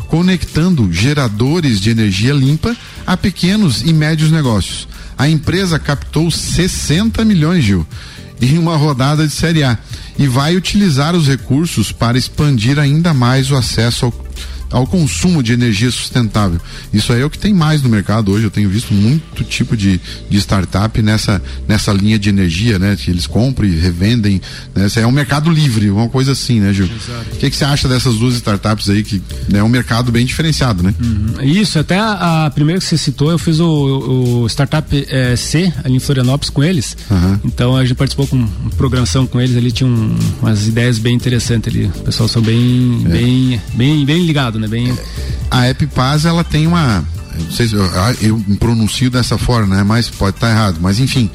conectando 0.08 0.92
geradores 0.92 1.80
de 1.80 1.90
energia 1.90 2.32
limpa 2.32 2.76
a 3.06 3.16
pequenos 3.16 3.82
e 3.82 3.92
médios 3.92 4.30
negócios. 4.30 4.88
A 5.16 5.28
empresa 5.28 5.78
captou 5.78 6.30
60 6.30 7.24
milhões, 7.24 7.64
Gil, 7.64 7.86
em 8.40 8.58
uma 8.58 8.76
rodada 8.76 9.26
de 9.26 9.32
Série 9.32 9.62
A 9.62 9.78
e 10.18 10.26
vai 10.26 10.56
utilizar 10.56 11.14
os 11.14 11.26
recursos 11.26 11.92
para 11.92 12.18
expandir 12.18 12.78
ainda 12.78 13.12
mais 13.12 13.50
o 13.50 13.56
acesso 13.56 14.06
ao 14.06 14.26
ao 14.70 14.86
consumo 14.86 15.42
de 15.42 15.52
energia 15.52 15.90
sustentável. 15.90 16.60
Isso 16.92 17.12
aí 17.12 17.20
é 17.20 17.24
o 17.24 17.30
que 17.30 17.38
tem 17.38 17.52
mais 17.52 17.82
no 17.82 17.88
mercado 17.88 18.32
hoje. 18.32 18.44
Eu 18.44 18.50
tenho 18.50 18.68
visto 18.68 18.92
muito 18.92 19.44
tipo 19.44 19.76
de, 19.76 20.00
de 20.28 20.38
startup 20.38 21.00
nessa, 21.02 21.42
nessa 21.68 21.92
linha 21.92 22.18
de 22.18 22.28
energia, 22.28 22.78
né? 22.78 22.96
Que 22.96 23.10
eles 23.10 23.26
compram 23.26 23.66
e 23.66 23.76
revendem. 23.76 24.40
Né? 24.74 24.86
Isso 24.86 24.98
é 24.98 25.06
um 25.06 25.12
mercado 25.12 25.50
livre, 25.50 25.90
uma 25.90 26.08
coisa 26.08 26.32
assim, 26.32 26.60
né, 26.60 26.72
Gil? 26.72 26.86
O 27.32 27.36
que, 27.36 27.50
que 27.50 27.56
você 27.56 27.64
acha 27.64 27.88
dessas 27.88 28.16
duas 28.16 28.34
startups 28.34 28.88
aí 28.90 29.02
que 29.02 29.22
né, 29.48 29.58
é 29.60 29.62
um 29.62 29.68
mercado 29.68 30.10
bem 30.10 30.24
diferenciado, 30.24 30.82
né? 30.82 30.94
Uhum. 31.00 31.42
Isso, 31.42 31.78
até 31.78 31.98
a, 31.98 32.46
a, 32.46 32.50
primeira 32.50 32.80
que 32.80 32.86
você 32.86 32.98
citou, 32.98 33.30
eu 33.30 33.38
fiz 33.38 33.60
o, 33.60 34.42
o 34.42 34.46
Startup 34.48 35.06
é, 35.08 35.36
C 35.36 35.72
ali 35.84 35.96
em 35.96 36.00
Florianópolis 36.00 36.50
com 36.50 36.62
eles. 36.62 36.96
Uhum. 37.10 37.40
Então 37.44 37.76
a 37.76 37.84
gente 37.84 37.96
participou 37.96 38.26
com 38.26 38.46
programação 38.76 39.26
com 39.26 39.40
eles, 39.40 39.56
ali 39.56 39.72
tinha 39.72 39.88
um, 39.88 40.16
umas 40.40 40.66
ideias 40.66 40.98
bem 40.98 41.14
interessantes 41.14 41.72
ali. 41.72 41.86
O 41.86 42.02
pessoal 42.02 42.28
são 42.28 42.42
bem, 42.42 43.02
é. 43.06 43.08
bem, 43.08 43.60
bem, 43.74 44.04
bem 44.04 44.26
ligado, 44.26 44.58
né? 44.58 44.65
Bem... 44.68 44.96
A 45.50 45.68
Epipaz, 45.70 46.24
ela 46.24 46.42
tem 46.42 46.66
uma 46.66 47.04
não 47.38 47.50
sei 47.50 47.68
se 47.68 47.74
eu, 47.74 47.84
eu 48.20 48.44
me 48.46 48.56
pronuncio 48.56 49.10
dessa 49.10 49.36
forma, 49.36 49.76
né? 49.76 49.82
Mas 49.82 50.08
pode 50.08 50.36
estar 50.36 50.48
tá 50.48 50.52
errado. 50.52 50.78
Mas 50.80 50.98
enfim, 50.98 51.30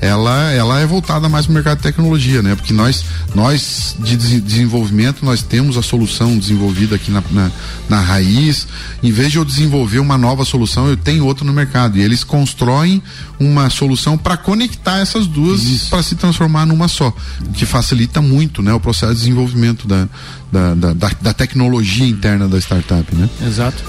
ela, 0.00 0.52
ela 0.52 0.80
é 0.80 0.86
voltada 0.86 1.28
mais 1.28 1.46
para 1.46 1.52
o 1.52 1.54
mercado 1.54 1.76
de 1.78 1.82
tecnologia, 1.82 2.42
né? 2.42 2.54
Porque 2.54 2.72
nós, 2.72 3.04
nós 3.34 3.96
de 3.98 4.16
desenvolvimento, 4.16 5.24
nós 5.24 5.42
temos 5.42 5.76
a 5.76 5.82
solução 5.82 6.38
desenvolvida 6.38 6.96
aqui 6.96 7.10
na, 7.10 7.22
na, 7.30 7.50
na 7.88 8.00
raiz. 8.00 8.66
Em 9.02 9.10
vez 9.10 9.32
de 9.32 9.38
eu 9.38 9.44
desenvolver 9.44 9.98
uma 9.98 10.18
nova 10.18 10.44
solução, 10.44 10.88
eu 10.88 10.96
tenho 10.96 11.24
outra 11.24 11.44
no 11.44 11.52
mercado. 11.52 11.98
E 11.98 12.02
eles 12.02 12.22
constroem 12.22 13.02
uma 13.38 13.70
solução 13.70 14.16
para 14.16 14.36
conectar 14.36 14.98
essas 14.98 15.26
duas 15.26 15.88
para 15.88 16.02
se 16.02 16.14
transformar 16.14 16.66
numa 16.66 16.88
só. 16.88 17.14
Que 17.54 17.64
facilita 17.66 18.20
muito 18.20 18.62
né, 18.62 18.72
o 18.72 18.80
processo 18.80 19.14
de 19.14 19.20
desenvolvimento 19.20 19.86
da, 19.86 20.08
da, 20.52 20.74
da, 20.74 20.92
da, 20.92 21.10
da 21.20 21.32
tecnologia 21.32 22.06
interna 22.06 22.48
da 22.48 22.58
startup, 22.58 23.14
né? 23.14 23.28
Exato. 23.46 23.82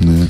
Né? 0.00 0.28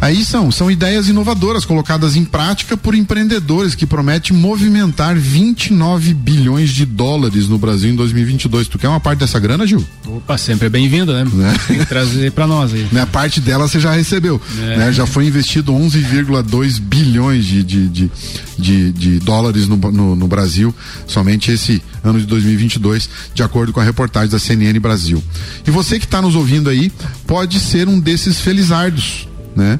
Aí 0.00 0.24
são, 0.24 0.50
são 0.50 0.70
ideias 0.70 1.08
inovadoras 1.08 1.64
colocadas 1.64 2.14
em 2.14 2.24
prática 2.24 2.76
por 2.76 2.94
empreendedores 2.94 3.74
que 3.74 3.84
prometem 3.84 4.36
movimentar 4.36 5.16
29 5.16 6.14
bilhões 6.14 6.70
de 6.70 6.86
dólares 6.86 7.48
no 7.48 7.58
Brasil 7.58 7.90
em 7.90 7.96
2022. 7.96 8.68
Tu 8.68 8.78
quer 8.78 8.88
uma 8.88 9.00
parte 9.00 9.18
dessa 9.18 9.40
grana, 9.40 9.66
Gil? 9.66 9.84
Opa, 10.06 10.38
sempre 10.38 10.66
é 10.66 10.70
bem-vindo, 10.70 11.12
né? 11.12 11.24
né? 11.32 11.54
Tem 11.66 11.78
que 11.78 11.86
trazer 11.86 12.30
para 12.30 12.46
nós 12.46 12.72
aí. 12.72 12.86
Né? 12.92 13.00
A 13.00 13.06
parte 13.06 13.40
dela 13.40 13.66
você 13.66 13.80
já 13.80 13.92
recebeu. 13.92 14.40
É. 14.60 14.76
Né? 14.76 14.92
Já 14.92 15.04
foi 15.04 15.26
investido 15.26 15.72
11,2 15.72 16.80
bilhões 16.80 17.44
de, 17.44 17.64
de, 17.64 17.88
de, 17.88 18.10
de, 18.56 18.92
de 18.92 19.18
dólares 19.18 19.66
no, 19.66 19.76
no, 19.76 20.14
no 20.14 20.28
Brasil 20.28 20.72
somente 21.08 21.50
esse 21.50 21.82
ano 22.04 22.20
de 22.20 22.26
2022, 22.26 23.10
de 23.34 23.42
acordo 23.42 23.72
com 23.72 23.80
a 23.80 23.84
reportagem 23.84 24.30
da 24.30 24.38
CNN 24.38 24.78
Brasil. 24.78 25.22
E 25.66 25.70
você 25.72 25.98
que 25.98 26.04
está 26.04 26.22
nos 26.22 26.36
ouvindo 26.36 26.70
aí 26.70 26.92
pode 27.26 27.58
ser 27.58 27.88
um 27.88 27.98
desses 27.98 28.40
felizardos 28.40 29.26
né? 29.54 29.78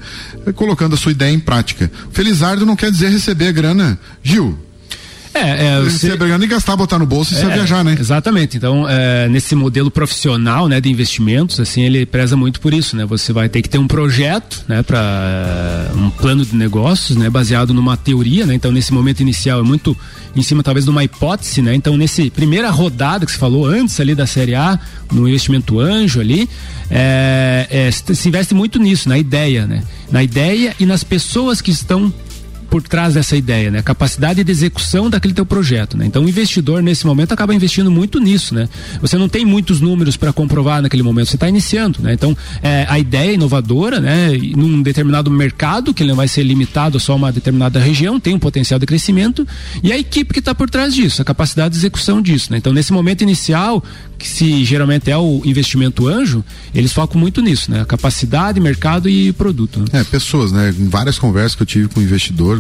Colocando 0.55 0.95
a 0.95 0.99
sua 0.99 1.13
ideia 1.13 1.33
em 1.33 1.41
prática. 1.41 1.91
Felizardo 2.11 2.67
não 2.67 2.77
quer 2.77 2.91
dizer 2.91 3.11
receber 3.11 3.53
grana. 3.53 3.99
Gil, 4.23 4.59
é, 5.35 5.67
é 5.67 5.81
você 5.81 6.17
pegando 6.17 6.45
e 6.45 6.47
gastar, 6.47 6.77
botar 6.77 6.99
no 6.99 7.07
bolso 7.07 7.35
e 7.35 7.39
é, 7.39 7.47
viajar, 7.47 7.85
né? 7.85 7.97
Exatamente. 7.99 8.57
Então, 8.57 8.87
é, 8.89 9.29
nesse 9.29 9.55
modelo 9.55 9.91
profissional, 9.91 10.69
né, 10.69 10.81
de 10.81 10.91
investimentos, 10.91 11.61
assim, 11.61 11.83
ele 11.83 12.05
preza 12.07 12.37
muito 12.37 12.61
por 12.61 12.73
isso, 12.73 12.97
né? 12.97 13.05
Você 13.07 13.33
vai 13.33 13.49
ter 13.49 13.63
que 13.63 13.69
ter 13.69 13.79
um 13.79 13.87
projeto, 13.87 14.65
né, 14.69 14.83
para 14.83 14.99
é, 14.99 15.97
um 15.97 16.11
plano 16.11 16.45
de 16.45 16.55
negócios, 16.55 17.17
né, 17.17 17.29
baseado 17.31 17.73
numa 17.73 17.97
teoria, 17.97 18.47
né? 18.47 18.55
Então, 18.55 18.73
nesse 18.73 18.93
momento 18.93 19.21
inicial 19.21 19.61
é 19.61 19.63
muito 19.63 19.97
em 20.35 20.43
cima 20.43 20.63
talvez 20.63 20.85
de 20.85 20.91
uma 20.91 21.05
hipótese, 21.05 21.63
né? 21.63 21.75
Então, 21.75 21.97
nesse 21.97 22.31
primeira 22.31 22.71
rodada 22.71 23.25
que 23.25 23.33
você 23.33 23.39
falou 23.39 23.67
antes 23.67 23.99
ali 24.01 24.15
da 24.15 24.27
Série 24.27 24.55
A, 24.55 24.79
no 25.13 25.27
investimento 25.29 25.81
anjo 25.81 26.21
ali, 26.21 26.49
é, 26.91 27.67
é, 27.71 27.91
se 27.91 28.29
investe 28.29 28.55
muito 28.55 28.79
nisso, 28.79 29.09
na 29.09 29.19
ideia, 29.19 29.67
né? 29.67 29.83
Na 30.11 30.23
ideia 30.23 30.75
e 30.79 30.87
nas 30.87 31.05
pessoas 31.05 31.61
que 31.61 31.71
estão 31.71 32.13
por 32.69 32.83
trás 32.83 33.15
dessa 33.15 33.37
ideia, 33.37 33.71
né? 33.71 33.83
Capacidade 33.83 34.45
de 34.45 34.51
execução 34.51 35.09
daquele 35.09 35.35
teu 35.35 35.47
projeto, 35.47 35.97
né? 35.97 36.07
Então 36.07 36.25
o 36.25 36.29
investidor 36.29 36.83
nesse 36.83 37.07
momento 37.07 37.33
acaba 37.33 37.55
investindo 37.55 37.91
muito 37.91 38.21
nisso, 38.21 38.55
né? 38.55 38.69
Você 39.01 39.17
não 39.17 39.29
tem 39.29 39.45
muitos 39.45 39.81
números 39.81 40.17
para 40.17 40.33
comprovar 40.33 40.83
naquele 40.83 41.03
momento, 41.03 41.29
você 41.29 41.37
está 41.37 41.49
iniciando, 41.49 42.01
né? 42.03 42.13
Então 42.13 42.37
é, 42.63 42.87
a 42.89 42.99
ideia 42.99 43.31
é 43.31 43.35
inovadora, 43.35 44.01
né? 44.01 44.31
Num 44.57 44.83
determinado 44.83 45.31
mercado 45.31 45.95
que 45.95 46.03
ele 46.03 46.11
não 46.11 46.17
vai 46.17 46.29
ser 46.29 46.43
limitado 46.43 47.01
só 47.01 47.13
a 47.13 47.17
uma 47.17 47.33
determinada 47.33 47.81
região, 47.81 48.21
tem 48.21 48.35
um 48.35 48.39
potencial 48.39 48.79
de 48.79 48.87
crescimento 48.87 49.47
e 49.83 49.93
a 49.93 49.99
equipe 49.99 50.33
que 50.33 50.41
está 50.41 50.55
por 50.55 50.69
trás 50.69 50.95
disso, 50.95 51.23
a 51.23 51.25
capacidade 51.25 51.73
de 51.73 51.81
execução 51.81 52.21
disso, 52.21 52.53
né? 52.53 52.59
Então 52.59 52.73
nesse 52.73 52.93
momento 52.93 53.23
inicial 53.23 53.83
que 54.19 54.29
se 54.29 54.65
geralmente 54.65 55.11
é 55.11 55.17
o 55.17 55.41
investimento 55.45 56.09
anjo, 56.09 56.45
eles 56.75 56.93
focam 56.93 57.21
muito 57.21 57.41
nisso, 57.41 57.71
né? 57.71 57.85
Capacidade, 57.85 58.61
mercado 58.61 59.09
e 59.09 59.33
produto. 59.33 59.81
Né? 59.81 60.01
É, 60.01 60.05
pessoas, 60.05 60.51
né? 60.51 60.75
Em 60.77 60.89
várias 60.89 61.19
conversas 61.19 61.55
que 61.55 61.63
eu 61.63 61.67
tive 61.67 61.89
com 61.89 62.01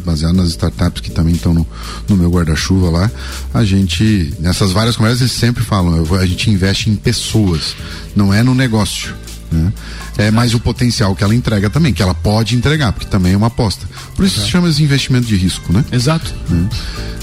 baseado 0.01 0.35
nas 0.35 0.49
startups 0.49 1.01
que 1.01 1.11
também 1.11 1.35
estão 1.35 1.53
no, 1.53 1.67
no 2.09 2.17
meu 2.17 2.31
guarda-chuva 2.31 2.91
lá, 2.91 3.11
a 3.53 3.65
gente, 3.65 4.35
nessas 4.39 4.73
várias 4.73 4.97
conversas, 4.97 5.21
eles 5.21 5.33
sempre 5.33 5.65
falam, 5.65 6.05
a 6.17 6.27
gente 6.27 6.51
investe 6.51 6.91
em 6.91 6.97
pessoas, 6.97 7.75
não 8.15 8.33
é 8.33 8.43
no 8.43 8.55
negócio. 8.55 9.15
Né? 9.51 9.73
É 10.19 10.31
mais 10.31 10.53
o 10.53 10.61
potencial 10.61 11.15
que 11.15 11.23
ela 11.23 11.35
entrega 11.35 11.71
também, 11.71 11.95
que 11.95 12.03
ela 12.03 12.15
pode 12.15 12.57
entregar, 12.57 12.93
porque 12.93 13.07
também 13.07 13.33
é 13.35 13.37
uma 13.37 13.47
aposta. 13.47 13.87
Por 14.17 14.25
isso 14.25 14.41
se 14.41 14.49
chama 14.49 14.71
de 14.71 14.83
investimento 14.83 15.27
de 15.27 15.37
risco, 15.37 15.73
né? 15.73 15.85
Exato. 15.93 16.35
Né? 16.51 16.69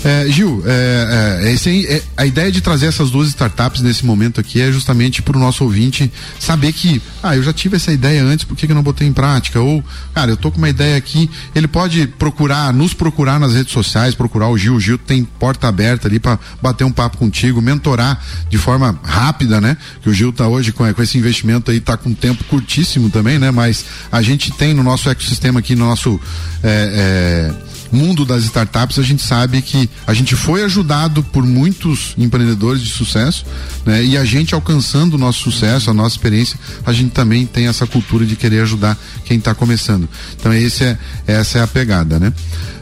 É, 0.04 0.28
Gil, 0.30 0.64
é, 0.66 1.42
é, 1.44 1.52
esse, 1.52 1.86
é, 1.88 2.02
a 2.16 2.26
ideia 2.26 2.52
de 2.52 2.62
trazer 2.62 2.86
essas 2.86 3.10
duas 3.10 3.28
startups 3.30 3.82
nesse 3.82 4.06
momento 4.06 4.40
aqui 4.40 4.62
é 4.62 4.72
justamente 4.72 5.22
para 5.22 5.36
o 5.36 5.40
nosso 5.40 5.64
ouvinte 5.64 6.12
saber 6.40 6.72
que, 6.74 7.02
ah, 7.24 7.36
eu 7.36 7.44
já 7.44 7.52
tive 7.52 7.76
essa 7.76 7.92
ideia 7.92 8.24
antes, 8.24 8.46
por 8.46 8.56
que, 8.56 8.68
que 8.68 8.72
eu 8.72 8.76
não 8.76 8.84
botei 8.84 9.08
em 9.08 9.12
prática? 9.12 9.60
Ou, 9.60 9.84
cara, 10.14 10.32
eu 10.32 10.38
tô 10.38 10.52
com 10.52 10.60
uma 10.60 10.70
ideia 10.70 10.96
aqui, 10.96 11.30
ele 11.54 11.68
pode 11.68 12.06
procurar, 12.08 12.72
nos 12.72 12.94
procurar 12.94 13.40
nas 13.40 13.54
redes 13.54 13.74
sociais, 13.74 14.14
procurar 14.14 14.48
o 14.48 14.58
Gil. 14.58 14.76
O 14.76 14.80
Gil 14.80 14.98
tem 14.98 15.24
porta 15.24 15.68
aberta 15.68 16.08
ali 16.08 16.20
para 16.20 16.40
bater 16.62 16.84
um 16.84 16.92
papo 16.92 17.18
contigo, 17.18 17.60
mentorar 17.60 18.24
de 18.48 18.58
forma 18.60 18.98
rápida, 19.04 19.60
né? 19.60 19.76
Que 20.04 20.10
o 20.10 20.14
Gil 20.14 20.32
tá 20.32 20.48
hoje 20.48 20.72
com, 20.72 20.94
com 20.94 21.02
esse 21.02 21.18
investimento 21.18 21.72
aí, 21.72 21.80
tá 21.80 21.98
com 21.98 22.14
tempo 22.14 22.44
curtíssimo 22.44 22.85
também, 23.10 23.40
né? 23.40 23.52
Mas 23.52 23.86
a 24.12 24.22
gente 24.22 24.52
tem 24.52 24.74
no 24.74 24.84
nosso 24.84 25.10
ecossistema 25.10 25.60
aqui, 25.60 25.76
no 25.76 25.86
nosso. 25.86 26.20
É, 26.64 27.52
é, 27.62 27.76
mundo 27.92 28.26
das 28.26 28.44
startups, 28.44 29.00
a 29.00 29.04
gente 29.04 29.22
sabe 29.24 29.62
que 29.62 29.90
a 30.06 30.14
gente 30.14 30.36
foi 30.36 30.64
ajudado 30.64 31.24
por 31.24 31.46
muitos 31.46 32.14
empreendedores 32.18 32.82
de 32.82 32.90
sucesso, 32.90 33.46
né? 33.86 34.04
E 34.04 34.18
a 34.18 34.26
gente 34.26 34.54
alcançando 34.54 35.14
o 35.14 35.18
nosso 35.18 35.40
sucesso, 35.40 35.90
a 35.90 35.94
nossa 35.94 36.16
experiência, 36.16 36.60
a 36.86 36.92
gente 36.92 37.12
também 37.12 37.46
tem 37.46 37.68
essa 37.68 37.88
cultura 37.88 38.26
de 38.26 38.36
querer 38.36 38.62
ajudar 38.62 38.98
quem 39.24 39.38
está 39.38 39.56
começando. 39.56 40.10
Então 40.38 40.54
esse 40.54 40.84
é, 40.84 40.98
essa 41.26 41.60
é 41.60 41.62
a 41.62 41.68
pegada, 41.68 42.20
né? 42.20 42.34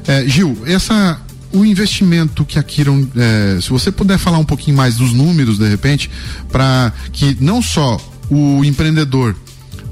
É, 0.07 0.27
Gil, 0.27 0.57
essa 0.65 1.19
o 1.53 1.63
investimento 1.63 2.43
que 2.43 2.57
a 2.57 2.63
Kiron, 2.63 3.05
é, 3.15 3.59
se 3.61 3.69
você 3.69 3.91
puder 3.91 4.17
falar 4.17 4.39
um 4.39 4.45
pouquinho 4.45 4.75
mais 4.75 4.95
dos 4.95 5.13
números 5.13 5.59
de 5.59 5.69
repente, 5.69 6.09
para 6.51 6.91
que 7.11 7.37
não 7.39 7.61
só 7.61 8.01
o 8.29 8.65
empreendedor 8.65 9.35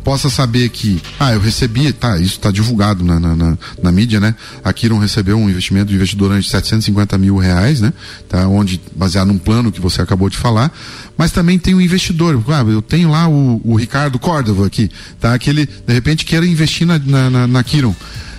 possa 0.04 0.30
saber 0.30 0.70
que, 0.70 1.02
ah, 1.20 1.34
eu 1.34 1.40
recebi, 1.40 1.92
tá, 1.94 2.18
isso 2.18 2.36
está 2.36 2.52
divulgado 2.52 3.04
na, 3.04 3.20
na, 3.20 3.36
na, 3.36 3.58
na, 3.82 3.92
mídia, 3.92 4.20
né? 4.20 4.36
A 4.64 4.74
Kiron 4.74 4.98
recebeu 4.98 5.38
um 5.38 5.50
investimento 5.50 5.88
do 5.88 5.96
investidor 5.96 6.40
de 6.40 6.48
750 6.48 7.18
mil 7.18 7.38
reais, 7.38 7.82
né? 7.82 7.94
Tá, 8.28 8.48
onde, 8.48 8.82
baseado 8.96 9.28
num 9.28 9.38
plano 9.38 9.72
que 9.72 9.80
você 9.80 10.02
acabou 10.02 10.30
de 10.30 10.38
falar, 10.38 10.72
mas 11.18 11.32
também 11.32 11.60
tem 11.60 11.76
um 11.76 11.82
investidor, 11.82 12.44
ah, 12.50 12.62
eu 12.68 12.82
tenho 12.82 13.12
lá 13.12 13.28
o, 13.28 13.62
o 13.64 13.76
Ricardo 13.76 14.18
Córdova 14.18 14.66
aqui, 14.66 14.90
tá? 15.20 15.38
Que 15.38 15.50
ele, 15.50 15.66
de 15.66 15.94
repente, 15.94 16.26
queira 16.26 16.46
investir 16.46 16.88
na, 16.88 16.98
na, 17.00 17.30
na, 17.30 17.48
na 17.48 17.64
Kiron. 17.64 17.96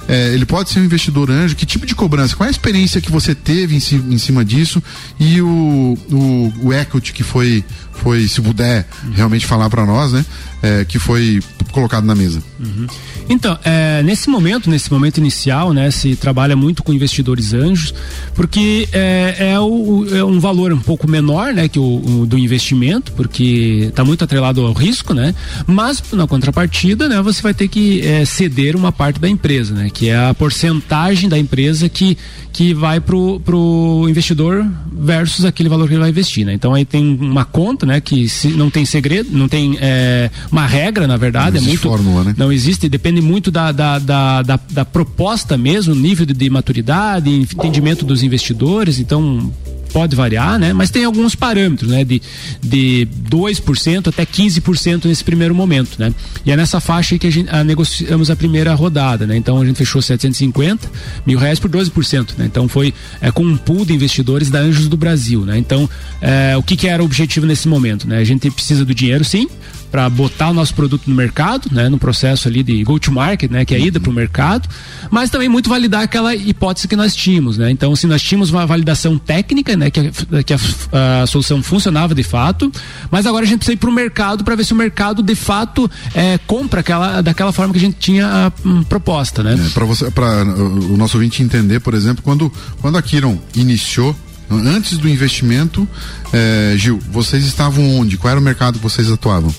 É, 0.08 0.34
ele 0.34 0.44
pode 0.44 0.70
ser 0.70 0.80
um 0.80 0.84
investidor 0.84 1.30
anjo? 1.30 1.54
Que 1.54 1.64
tipo 1.64 1.86
de 1.86 1.94
cobrança? 1.94 2.34
Qual 2.34 2.44
é 2.44 2.48
a 2.48 2.50
experiência 2.50 3.00
que 3.00 3.10
você 3.10 3.34
teve 3.34 3.76
em, 3.76 3.80
si, 3.80 3.96
em 3.96 4.18
cima 4.18 4.44
disso? 4.44 4.82
E 5.18 5.40
o, 5.40 5.98
o, 6.10 6.52
o 6.64 6.72
equity 6.72 7.12
que 7.12 7.22
foi, 7.22 7.64
foi, 7.92 8.26
se 8.26 8.40
puder 8.40 8.86
realmente 9.14 9.46
falar 9.46 9.70
para 9.70 9.86
nós, 9.86 10.12
né? 10.12 10.24
É, 10.62 10.84
que 10.84 10.98
foi 10.98 11.40
colocado 11.72 12.04
na 12.04 12.14
mesa. 12.14 12.42
Uhum. 12.62 12.86
Então, 13.28 13.58
é, 13.64 14.02
nesse 14.02 14.30
momento, 14.30 14.70
nesse 14.70 14.92
momento 14.92 15.18
inicial, 15.18 15.72
né, 15.72 15.90
se 15.90 16.14
trabalha 16.14 16.54
muito 16.54 16.82
com 16.82 16.92
investidores 16.92 17.52
anjos, 17.52 17.92
porque 18.34 18.88
é, 18.92 19.52
é, 19.52 19.60
o, 19.60 20.06
é 20.14 20.22
um 20.24 20.38
valor 20.38 20.72
um 20.72 20.78
pouco 20.78 21.10
menor, 21.10 21.52
né, 21.52 21.68
que 21.68 21.78
o, 21.78 22.20
o 22.22 22.26
do 22.26 22.38
investimento, 22.38 23.12
porque 23.12 23.86
está 23.88 24.04
muito 24.04 24.22
atrelado 24.22 24.64
ao 24.64 24.72
risco, 24.72 25.12
né, 25.12 25.34
mas 25.66 26.02
na 26.12 26.26
contrapartida, 26.26 27.08
né, 27.08 27.20
você 27.20 27.42
vai 27.42 27.52
ter 27.52 27.66
que 27.66 28.00
é, 28.06 28.24
ceder 28.24 28.76
uma 28.76 28.92
parte 28.92 29.18
da 29.18 29.28
empresa, 29.28 29.74
né, 29.74 29.90
que 29.92 30.08
é 30.08 30.16
a 30.16 30.34
porcentagem 30.34 31.28
da 31.28 31.38
empresa 31.38 31.88
que 31.88 32.16
que 32.52 32.74
vai 32.74 33.00
pro, 33.00 33.40
pro 33.40 34.06
investidor 34.08 34.66
versus 34.92 35.44
aquele 35.44 35.68
valor 35.68 35.88
que 35.88 35.94
ele 35.94 36.00
vai 36.00 36.10
investir, 36.10 36.44
né? 36.44 36.52
Então 36.52 36.74
aí 36.74 36.84
tem 36.84 37.18
uma 37.18 37.44
conta, 37.46 37.86
né, 37.86 38.00
que 38.00 38.28
se, 38.28 38.48
não 38.48 38.68
tem 38.68 38.84
segredo, 38.84 39.30
não 39.32 39.48
tem 39.48 39.78
é, 39.80 40.30
uma 40.50 40.66
regra, 40.66 41.06
na 41.06 41.16
verdade, 41.16 41.56
não 41.56 41.64
é 41.64 41.68
muito 41.68 41.80
fórmula, 41.80 42.24
né? 42.24 42.34
não 42.36 42.51
existe, 42.52 42.88
depende 42.88 43.20
muito 43.20 43.50
da, 43.50 43.72
da, 43.72 43.98
da, 43.98 44.42
da, 44.42 44.60
da 44.70 44.84
proposta 44.84 45.56
mesmo, 45.56 45.94
nível 45.94 46.26
de, 46.26 46.34
de 46.34 46.50
maturidade, 46.50 47.30
entendimento 47.30 48.04
dos 48.04 48.22
investidores, 48.22 48.98
então 48.98 49.52
pode 49.92 50.16
variar, 50.16 50.58
né? 50.58 50.72
Mas 50.72 50.90
tem 50.90 51.04
alguns 51.04 51.34
parâmetros, 51.34 51.90
né? 51.90 52.02
De, 52.02 52.20
de 52.62 53.06
2% 53.30 54.08
até 54.08 54.24
15% 54.24 55.04
nesse 55.04 55.22
primeiro 55.22 55.54
momento, 55.54 55.96
né? 55.98 56.12
E 56.44 56.50
é 56.50 56.56
nessa 56.56 56.80
faixa 56.80 57.18
que 57.18 57.26
a 57.26 57.30
gente 57.30 57.48
a, 57.50 57.62
negociamos 57.62 58.30
a 58.30 58.36
primeira 58.36 58.74
rodada, 58.74 59.26
né? 59.26 59.36
Então 59.36 59.60
a 59.60 59.64
gente 59.64 59.76
fechou 59.76 60.00
750 60.00 60.90
mil 61.26 61.38
reais 61.38 61.60
por 61.60 61.70
12%, 61.70 62.38
né? 62.38 62.46
Então 62.46 62.66
foi 62.68 62.92
é, 63.20 63.30
com 63.30 63.44
um 63.44 63.56
pool 63.56 63.84
de 63.84 63.92
investidores 63.92 64.50
da 64.50 64.60
Anjos 64.60 64.88
do 64.88 64.96
Brasil, 64.96 65.44
né? 65.44 65.58
Então 65.58 65.88
é, 66.20 66.56
o 66.56 66.62
que, 66.62 66.76
que 66.76 66.88
era 66.88 67.02
o 67.02 67.06
objetivo 67.06 67.46
nesse 67.46 67.68
momento, 67.68 68.08
né? 68.08 68.18
A 68.18 68.24
gente 68.24 68.50
precisa 68.50 68.84
do 68.84 68.94
dinheiro, 68.94 69.24
sim, 69.24 69.46
para 69.92 70.08
botar 70.08 70.48
o 70.48 70.54
nosso 70.54 70.74
produto 70.74 71.02
no 71.06 71.14
mercado, 71.14 71.68
né, 71.70 71.86
no 71.90 71.98
processo 71.98 72.48
ali 72.48 72.62
de 72.62 72.82
go 72.82 72.98
to 72.98 73.12
market, 73.12 73.50
né, 73.50 73.62
que 73.66 73.74
é 73.74 73.76
a 73.76 73.80
ida 73.80 74.00
para 74.00 74.10
o 74.10 74.12
mercado, 74.12 74.66
mas 75.10 75.28
também 75.28 75.50
muito 75.50 75.68
validar 75.68 76.02
aquela 76.02 76.34
hipótese 76.34 76.88
que 76.88 76.96
nós 76.96 77.14
tínhamos, 77.14 77.58
né? 77.58 77.70
Então, 77.70 77.92
assim, 77.92 78.06
nós 78.06 78.22
tínhamos 78.22 78.50
uma 78.50 78.64
validação 78.64 79.18
técnica, 79.18 79.76
né, 79.76 79.90
que 79.90 80.00
a, 80.00 80.42
que 80.42 80.54
a, 80.54 81.22
a 81.22 81.26
solução 81.26 81.62
funcionava 81.62 82.14
de 82.14 82.22
fato, 82.22 82.72
mas 83.10 83.26
agora 83.26 83.44
a 83.44 83.46
gente 83.46 83.58
precisa 83.58 83.74
ir 83.74 83.76
para 83.76 83.90
o 83.90 83.92
mercado 83.92 84.42
para 84.42 84.56
ver 84.56 84.64
se 84.64 84.72
o 84.72 84.76
mercado 84.76 85.22
de 85.22 85.34
fato 85.34 85.90
é, 86.14 86.38
compra 86.46 86.80
aquela 86.80 87.20
daquela 87.20 87.52
forma 87.52 87.74
que 87.74 87.78
a 87.78 87.82
gente 87.82 87.98
tinha 87.98 88.26
a, 88.26 88.52
um, 88.66 88.82
proposta, 88.82 89.42
né? 89.42 89.54
É, 89.54 89.68
para 89.74 89.84
você, 89.84 90.10
para 90.10 90.42
o 90.42 90.96
nosso 90.96 91.18
ouvinte 91.18 91.42
entender, 91.42 91.80
por 91.80 91.92
exemplo, 91.92 92.22
quando 92.22 92.50
quando 92.80 92.96
a 92.96 93.02
Kiron 93.02 93.38
iniciou 93.54 94.16
antes 94.50 94.98
do 94.98 95.08
investimento, 95.08 95.88
eh, 96.32 96.74
Gil, 96.76 96.98
vocês 97.10 97.44
estavam 97.44 97.98
onde? 97.98 98.18
Qual 98.18 98.30
era 98.30 98.38
o 98.38 98.42
mercado 98.42 98.78
que 98.78 98.82
vocês 98.82 99.10
atuavam? 99.10 99.54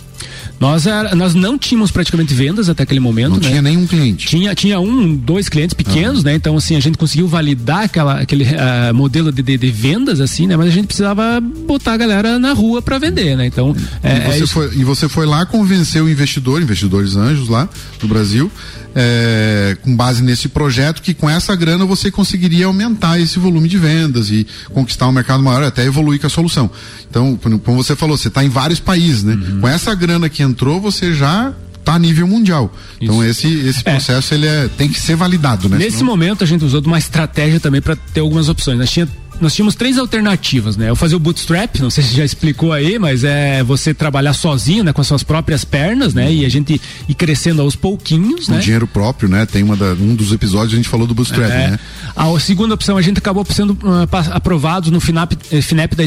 Nós, 0.64 0.88
era, 0.88 1.14
nós 1.14 1.36
não 1.36 1.58
tínhamos 1.58 1.92
praticamente 1.92 2.34
vendas 2.34 2.70
até 2.70 2.84
aquele 2.84 3.02
momento. 3.02 3.32
Não 3.32 3.38
né? 3.38 3.50
tinha 3.50 3.62
nenhum 3.62 3.86
cliente. 3.86 4.28
Tinha, 4.28 4.56
tinha 4.56 4.80
um, 4.80 5.14
dois 5.14 5.50
clientes 5.50 5.74
pequenos, 5.74 6.24
né? 6.24 6.36
Então, 6.36 6.56
assim, 6.56 6.78
a 6.78 6.80
gente 6.80 6.98
conseguiu 6.98 7.28
validar 7.28 7.84
aquela, 7.84 8.22
aquele 8.22 8.46
uh, 8.46 8.94
modelo 8.94 9.30
de, 9.30 9.44
de, 9.44 9.58
de, 9.58 9.70
vendas, 9.70 10.22
assim, 10.22 10.48
né? 10.48 10.56
Mas 10.56 10.68
a 10.68 10.72
gente 10.72 10.88
precisava 10.88 11.42
botar 11.42 11.92
a 11.92 11.98
galera 11.98 12.40
na 12.40 12.54
rua 12.54 12.82
para 12.82 12.98
vender, 12.98 13.36
né? 13.36 13.46
Então. 13.46 13.76
É, 14.02 14.30
e, 14.30 14.40
você 14.40 14.44
é 14.44 14.48
foi, 14.48 14.76
e 14.78 14.84
você 14.86 15.10
foi 15.10 15.26
lá 15.26 15.46
convencer 15.46 16.02
o 16.02 16.10
investidor, 16.10 16.62
investidores 16.62 17.18
anjos 17.18 17.50
lá 17.50 17.68
no 18.02 18.08
Brasil, 18.08 18.50
é, 18.96 19.78
com 19.82 19.96
base 19.96 20.22
nesse 20.24 20.48
projeto, 20.48 21.02
que 21.02 21.14
com 21.14 21.30
essa 21.30 21.56
grana 21.56 21.86
você 21.86 22.12
conseguiria 22.12 22.66
aumentar 22.66 23.20
esse 23.20 23.40
volume 23.40 23.68
de 23.68 23.78
vendas 23.78 24.30
e 24.30 24.46
conquistar 24.72 25.08
um 25.08 25.12
mercado 25.12 25.42
maior, 25.42 25.64
até 25.64 25.86
evoluir 25.86 26.20
com 26.20 26.28
a 26.28 26.30
solução. 26.30 26.70
Então, 27.10 27.40
como 27.64 27.84
você 27.84 27.96
falou, 27.96 28.18
você 28.18 28.28
está 28.28 28.44
em 28.44 28.50
vários 28.50 28.80
países, 28.80 29.24
né? 29.24 29.34
Uhum. 29.34 29.62
Com 29.62 29.68
essa 29.68 29.94
grana 29.96 30.30
que 30.30 30.44
entrou, 30.44 30.80
você 30.80 31.14
já 31.14 31.54
está 31.84 31.96
a 31.96 32.00
nível 32.00 32.28
mundial. 32.28 32.74
Então, 33.00 33.24
Isso. 33.24 33.46
Então 33.46 33.52
esse, 33.54 33.68
esse 33.68 33.84
processo 33.84 34.34
é. 34.34 34.38
ele 34.38 34.48
é, 34.48 34.70
tem 34.70 34.90
que 34.90 35.00
ser 35.00 35.16
validado, 35.16 35.68
né? 35.70 35.78
Nesse 35.78 35.98
Senão... 35.98 36.12
momento 36.12 36.44
a 36.44 36.48
gente 36.48 36.64
usou 36.64 36.82
de 36.82 36.88
uma 36.88 36.98
estratégia 36.98 37.60
também 37.60 37.82
para 37.82 37.96
ter 37.96 38.22
algumas 38.22 38.50
opções. 38.50 38.78
Nós 38.78 38.90
tinha 38.90 39.08
nós 39.44 39.54
tínhamos 39.54 39.76
três 39.76 39.98
alternativas, 39.98 40.78
né? 40.78 40.90
Eu 40.90 40.96
fazer 40.96 41.16
o 41.16 41.20
bootstrap, 41.20 41.80
não 41.80 41.90
sei 41.90 42.04
se 42.04 42.16
já 42.16 42.24
explicou 42.24 42.72
aí, 42.72 42.98
mas 42.98 43.24
é 43.26 43.62
você 43.62 43.94
trabalhar 43.94 44.34
sozinho, 44.34 44.84
né? 44.84 44.94
Com 44.94 45.02
as 45.02 45.08
suas 45.08 45.22
próprias 45.22 45.66
pernas, 45.66 46.14
né? 46.14 46.34
E 46.34 46.46
a 46.46 46.50
gente 46.50 46.80
ir 47.08 47.14
crescendo 47.14 47.62
aos 47.62 47.76
pouquinhos, 47.76 48.46
com 48.46 48.54
né? 48.54 48.60
dinheiro 48.60 48.88
próprio, 48.88 49.28
né? 49.28 49.46
Tem 49.46 49.62
uma 49.62 49.76
da, 49.76 49.92
um 49.94 50.16
dos 50.16 50.32
episódios 50.32 50.74
a 50.74 50.78
gente 50.78 50.88
falou 50.88 51.06
do 51.06 51.14
bootstrap, 51.14 51.52
é, 51.52 51.72
né? 51.72 51.80
A 52.16 52.40
segunda 52.40 52.74
opção, 52.74 52.98
a 52.98 53.02
gente 53.02 53.18
acabou 53.18 53.46
sendo 53.50 53.74
uh, 53.74 54.08
aprovados 54.32 54.90
no 54.90 55.02
FINAP, 55.02 55.34
eh, 55.52 55.62
FINEP 55.62 55.96
da, 55.96 56.06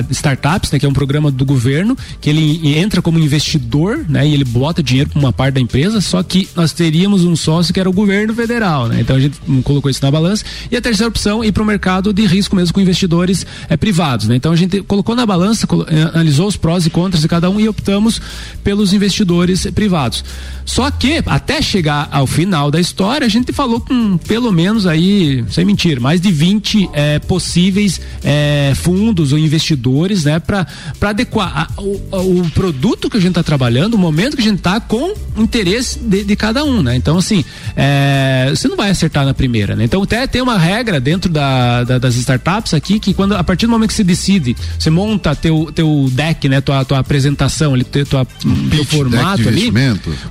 da, 0.00 0.04
Startups, 0.10 0.72
né? 0.72 0.78
Que 0.80 0.86
é 0.86 0.88
um 0.88 0.92
programa 0.92 1.30
do 1.30 1.44
governo, 1.44 1.96
que 2.20 2.28
ele 2.28 2.76
entra 2.76 3.00
como 3.00 3.18
investidor, 3.18 4.04
né? 4.08 4.26
E 4.26 4.34
ele 4.34 4.44
bota 4.44 4.82
dinheiro 4.82 5.10
para 5.10 5.20
uma 5.20 5.32
parte 5.32 5.54
da 5.54 5.60
empresa, 5.60 6.00
só 6.00 6.20
que 6.22 6.48
nós 6.56 6.72
teríamos 6.72 7.24
um 7.24 7.36
sócio 7.36 7.72
que 7.72 7.78
era 7.78 7.88
o 7.88 7.92
governo 7.92 8.34
federal, 8.34 8.88
né? 8.88 9.00
Então 9.00 9.14
a 9.14 9.20
gente 9.20 9.38
colocou 9.62 9.88
isso 9.88 10.00
na 10.02 10.10
balança. 10.10 10.44
E 10.68 10.76
a 10.76 10.80
terceira 10.80 11.08
opção, 11.08 11.44
ir 11.44 11.52
para 11.52 11.62
o 11.62 11.66
mercado 11.66 12.12
de 12.12 12.26
risco 12.26 12.39
mesmo 12.48 12.74
com 12.74 12.80
investidores 12.80 13.46
é, 13.68 13.76
privados. 13.76 14.28
Né? 14.28 14.36
Então 14.36 14.52
a 14.52 14.56
gente 14.56 14.82
colocou 14.82 15.14
na 15.14 15.26
balança, 15.26 15.66
eh, 15.88 16.02
analisou 16.14 16.46
os 16.46 16.56
prós 16.56 16.86
e 16.86 16.90
contras 16.90 17.22
de 17.22 17.28
cada 17.28 17.50
um 17.50 17.60
e 17.60 17.68
optamos 17.68 18.20
pelos 18.62 18.92
investidores 18.92 19.66
privados. 19.74 20.24
Só 20.64 20.88
que 20.90 21.22
até 21.26 21.60
chegar 21.60 22.08
ao 22.12 22.26
final 22.26 22.70
da 22.70 22.80
história, 22.80 23.26
a 23.26 23.30
gente 23.30 23.52
falou 23.52 23.80
com 23.80 24.16
pelo 24.18 24.52
menos 24.52 24.86
aí, 24.86 25.44
sem 25.50 25.64
mentir, 25.64 26.00
mais 26.00 26.20
de 26.20 26.30
20 26.30 26.90
é, 26.92 27.18
possíveis 27.18 28.00
é, 28.22 28.72
fundos 28.76 29.32
ou 29.32 29.38
investidores, 29.38 30.24
né, 30.24 30.38
para 30.38 30.66
adequar 31.00 31.68
a, 31.76 31.82
o, 31.82 32.40
o, 32.40 32.50
produto 32.50 33.10
que 33.10 33.16
a 33.16 33.20
gente 33.20 33.30
está 33.30 33.42
trabalhando, 33.42 33.94
o 33.94 33.98
momento 33.98 34.36
que 34.36 34.42
a 34.42 34.44
gente 34.44 34.58
está 34.58 34.80
com 34.80 35.12
o 35.36 35.42
interesse 35.42 35.98
de, 35.98 36.22
de, 36.22 36.36
cada 36.36 36.64
um, 36.64 36.82
né? 36.82 36.94
Então 36.94 37.18
assim, 37.18 37.44
é, 37.76 38.46
você 38.50 38.68
não 38.68 38.76
vai 38.76 38.90
acertar 38.90 39.24
na 39.24 39.34
primeira, 39.34 39.74
né? 39.74 39.84
Então 39.84 40.02
até 40.02 40.26
tem 40.26 40.40
uma 40.40 40.56
regra 40.56 41.00
dentro 41.00 41.30
da, 41.32 41.82
da, 41.82 41.98
das 41.98 42.14
startups 42.20 42.74
aqui 42.74 42.98
que 42.98 43.14
quando 43.14 43.34
a 43.34 43.42
partir 43.42 43.66
do 43.66 43.70
momento 43.70 43.88
que 43.88 43.94
você 43.94 44.04
decide, 44.04 44.56
você 44.78 44.90
monta 44.90 45.34
teu 45.34 45.70
teu 45.74 46.08
deck, 46.12 46.48
né, 46.48 46.60
tua 46.60 46.84
tua 46.84 46.98
apresentação, 46.98 47.74
ali, 47.74 47.84
teu, 47.84 48.04
tua, 48.06 48.26
teu 48.70 48.84
formato 48.84 49.48
ali, 49.48 49.72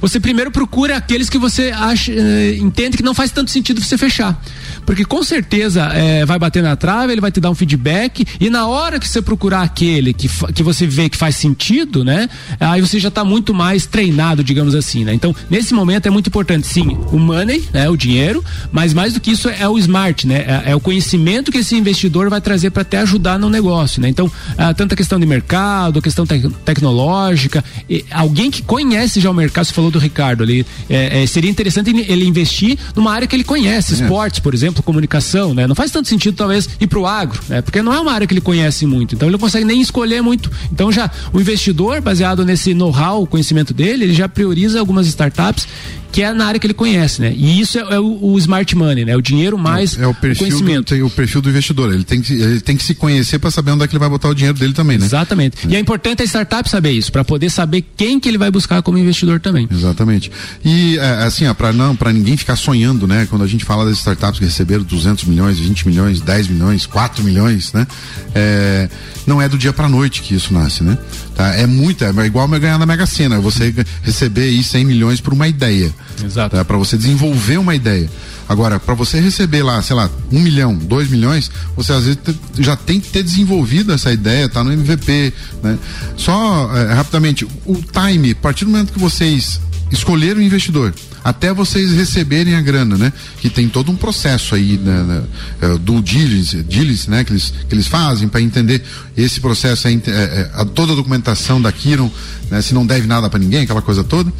você 0.01 0.19
primeiro 0.19 0.51
procura 0.51 0.97
aqueles 0.97 1.29
que 1.29 1.37
você 1.37 1.71
acha, 1.75 2.11
eh, 2.11 2.57
entende 2.59 2.97
que 2.97 3.03
não 3.03 3.13
faz 3.13 3.31
tanto 3.31 3.51
sentido 3.51 3.81
você 3.81 3.97
fechar. 3.97 4.41
Porque 4.85 5.05
com 5.05 5.21
certeza 5.23 5.91
eh, 5.93 6.25
vai 6.25 6.39
bater 6.39 6.63
na 6.63 6.75
trave, 6.75 7.11
ele 7.11 7.21
vai 7.21 7.31
te 7.31 7.39
dar 7.39 7.49
um 7.49 7.55
feedback 7.55 8.25
e 8.39 8.49
na 8.49 8.67
hora 8.67 8.99
que 8.99 9.07
você 9.07 9.21
procurar 9.21 9.61
aquele 9.61 10.13
que, 10.13 10.29
que 10.53 10.63
você 10.63 10.87
vê 10.87 11.09
que 11.09 11.17
faz 11.17 11.35
sentido, 11.35 12.03
né? 12.03 12.29
Aí 12.59 12.81
você 12.81 12.99
já 12.99 13.09
está 13.09 13.23
muito 13.23 13.53
mais 13.53 13.85
treinado, 13.85 14.43
digamos 14.43 14.75
assim, 14.75 15.03
né? 15.05 15.13
Então, 15.13 15.35
nesse 15.49 15.73
momento 15.73 16.07
é 16.07 16.09
muito 16.09 16.27
importante, 16.27 16.67
sim, 16.67 16.97
o 17.11 17.19
money, 17.19 17.67
né? 17.73 17.89
O 17.89 17.95
dinheiro, 17.95 18.43
mas 18.71 18.93
mais 18.93 19.13
do 19.13 19.19
que 19.19 19.31
isso 19.31 19.49
é 19.49 19.67
o 19.67 19.77
smart, 19.77 20.25
né? 20.25 20.45
É, 20.65 20.71
é 20.71 20.75
o 20.75 20.79
conhecimento 20.79 21.51
que 21.51 21.59
esse 21.59 21.75
investidor 21.79 22.29
vai 22.29 22.41
trazer 22.41 22.69
para 22.69 22.81
até 22.81 22.99
ajudar 22.99 23.39
no 23.39 23.49
negócio, 23.49 24.01
né? 24.01 24.09
Então, 24.09 24.31
ah, 24.57 24.73
tanta 24.73 24.95
questão 24.95 25.19
de 25.19 25.25
mercado, 25.25 26.01
questão 26.01 26.25
te 26.25 26.49
tecnológica, 26.65 27.63
alguém 28.11 28.51
que 28.51 28.61
conhece 28.61 29.19
já 29.19 29.29
o 29.29 29.33
mercado, 29.33 29.65
você 29.65 29.73
falou 29.73 29.91
do 29.91 29.99
Ricardo 29.99 30.43
ali. 30.43 30.65
É, 30.89 31.23
é, 31.23 31.27
seria 31.27 31.49
interessante 31.49 31.89
ele 31.89 32.25
investir 32.25 32.77
numa 32.95 33.11
área 33.11 33.27
que 33.27 33.35
ele 33.35 33.43
conhece, 33.43 33.93
é. 33.93 34.03
esportes, 34.03 34.39
por 34.39 34.53
exemplo, 34.53 34.83
comunicação, 34.83 35.53
né? 35.53 35.67
Não 35.67 35.75
faz 35.75 35.91
tanto 35.91 36.07
sentido, 36.07 36.35
talvez, 36.35 36.69
ir 36.79 36.87
pro 36.87 37.05
agro, 37.05 37.39
né? 37.47 37.61
Porque 37.61 37.81
não 37.81 37.93
é 37.93 37.99
uma 37.99 38.11
área 38.11 38.27
que 38.27 38.33
ele 38.33 38.41
conhece 38.41 38.85
muito. 38.85 39.15
Então 39.15 39.27
ele 39.27 39.33
não 39.33 39.39
consegue 39.39 39.65
nem 39.65 39.81
escolher 39.81 40.21
muito. 40.21 40.51
Então 40.71 40.91
já 40.91 41.09
o 41.33 41.39
investidor, 41.39 42.01
baseado 42.01 42.45
nesse 42.45 42.73
know-how, 42.73 43.25
conhecimento 43.27 43.73
dele, 43.73 44.05
ele 44.05 44.13
já 44.13 44.27
prioriza 44.27 44.79
algumas 44.79 45.07
startups 45.07 45.67
que 46.11 46.23
é 46.23 46.33
na 46.33 46.47
área 46.47 46.59
que 46.59 46.65
ele 46.65 46.73
conhece, 46.73 47.21
né? 47.21 47.33
E 47.35 47.59
isso 47.59 47.77
é, 47.77 47.81
é 47.95 47.99
o, 47.99 48.17
o, 48.21 48.37
smart 48.37 48.75
money, 48.75 49.05
né? 49.05 49.15
O 49.15 49.21
dinheiro 49.21 49.57
mais 49.57 49.97
é, 49.97 50.03
é 50.03 50.07
o, 50.07 50.13
perfil 50.13 50.47
o 50.47 50.49
conhecimento. 50.49 50.95
Do, 50.95 51.05
o 51.05 51.09
perfil 51.09 51.41
do 51.41 51.49
investidor. 51.49 51.68
Ele 51.93 52.03
tem 52.03 52.21
que, 52.21 52.33
ele 52.33 52.61
tem 52.61 52.75
que 52.75 52.83
se 52.83 52.95
conhecer 52.95 53.39
para 53.39 53.51
saber 53.51 53.71
onde 53.71 53.83
é 53.83 53.87
que 53.87 53.93
ele 53.93 53.99
vai 53.99 54.09
botar 54.09 54.29
o 54.29 54.35
dinheiro 54.35 54.57
dele 54.57 54.73
também, 54.73 54.97
né? 54.97 55.05
Exatamente. 55.05 55.57
É. 55.65 55.71
E 55.71 55.75
é 55.75 55.79
importante 55.79 56.21
a 56.21 56.25
startup 56.25 56.69
saber 56.69 56.91
isso, 56.91 57.11
para 57.11 57.23
poder 57.23 57.49
saber 57.49 57.83
quem 57.95 58.19
que 58.19 58.27
ele 58.27 58.37
vai 58.37 58.51
buscar 58.51 58.81
como 58.81 58.97
investidor 58.97 59.39
também. 59.39 59.67
Exatamente. 59.71 60.31
E 60.63 60.97
é, 60.97 61.23
assim, 61.23 61.51
para 61.53 61.71
não, 61.73 61.95
para 61.95 62.11
ninguém 62.11 62.37
ficar 62.37 62.55
sonhando, 62.55 63.07
né? 63.07 63.27
Quando 63.29 63.43
a 63.43 63.47
gente 63.47 63.65
fala 63.65 63.85
das 63.85 63.97
startups 63.97 64.39
que 64.39 64.45
receberam 64.45 64.83
200 64.83 65.25
milhões, 65.25 65.59
20 65.59 65.87
milhões, 65.87 66.21
10 66.21 66.47
milhões, 66.47 66.85
4 66.85 67.23
milhões, 67.23 67.73
né? 67.73 67.87
É, 68.33 68.89
não 69.25 69.41
é 69.41 69.47
do 69.47 69.57
dia 69.57 69.73
para 69.73 69.87
noite 69.87 70.21
que 70.21 70.35
isso 70.35 70.53
nasce, 70.53 70.83
né? 70.83 70.97
Tá? 71.35 71.53
É 71.55 71.65
muito, 71.65 72.03
é 72.03 72.25
igual 72.25 72.47
ganhar 72.47 72.77
na 72.77 72.85
Mega 72.85 73.05
Sena, 73.05 73.39
você 73.39 73.73
receber 74.01 74.43
aí 74.43 74.63
100 74.63 74.85
milhões 74.85 75.21
por 75.21 75.33
uma 75.33 75.47
ideia. 75.47 75.93
Exato. 76.23 76.55
Tá? 76.55 76.65
Para 76.65 76.77
você 76.77 76.97
desenvolver 76.97 77.57
uma 77.57 77.75
ideia. 77.75 78.09
Agora, 78.49 78.79
para 78.79 78.95
você 78.95 79.19
receber 79.19 79.61
lá, 79.61 79.79
sei 79.83 79.95
lá, 79.95 80.09
um 80.31 80.39
milhão, 80.39 80.73
dois 80.75 81.07
milhões, 81.07 81.51
você 81.75 81.93
às 81.93 82.03
vezes 82.03 82.19
já 82.57 82.75
tem 82.75 82.99
que 82.99 83.07
ter 83.09 83.21
desenvolvido 83.21 83.93
essa 83.93 84.11
ideia, 84.11 84.49
tá 84.49 84.63
no 84.63 84.73
MVP, 84.73 85.31
né? 85.61 85.77
Só 86.17 86.75
é, 86.75 86.91
rapidamente, 86.93 87.45
o 87.45 87.75
time, 87.75 88.31
a 88.31 88.35
partir 88.35 88.65
do 88.65 88.71
momento 88.71 88.91
que 88.91 88.99
vocês 88.99 89.61
escolheram 89.91 90.39
o 90.39 90.43
investidor, 90.43 90.95
até 91.23 91.53
vocês 91.53 91.91
receberem 91.91 92.55
a 92.55 92.61
grana, 92.61 92.97
né? 92.97 93.13
Que 93.39 93.49
tem 93.49 93.67
todo 93.67 93.91
um 93.91 93.95
processo 93.95 94.55
aí 94.55 94.77
né, 94.77 95.03
né, 95.03 95.23
é, 95.61 95.77
do 95.77 96.01
diligence, 96.01 96.63
diligence, 96.63 97.09
né? 97.09 97.23
Que 97.23 97.33
eles, 97.33 97.53
que 97.67 97.75
eles 97.75 97.87
fazem 97.87 98.27
para 98.27 98.41
entender 98.41 98.83
esse 99.17 99.39
processo, 99.39 99.87
é, 99.87 99.93
é, 99.93 100.51
é, 100.53 100.65
toda 100.73 100.93
a 100.93 100.95
documentação 100.95 101.61
da 101.61 101.71
Kiron, 101.71 102.11
né? 102.49 102.61
Se 102.61 102.73
não 102.73 102.85
deve 102.85 103.07
nada 103.07 103.29
para 103.29 103.39
ninguém, 103.39 103.63
aquela 103.63 103.81
coisa 103.81 104.03
toda. 104.03 104.31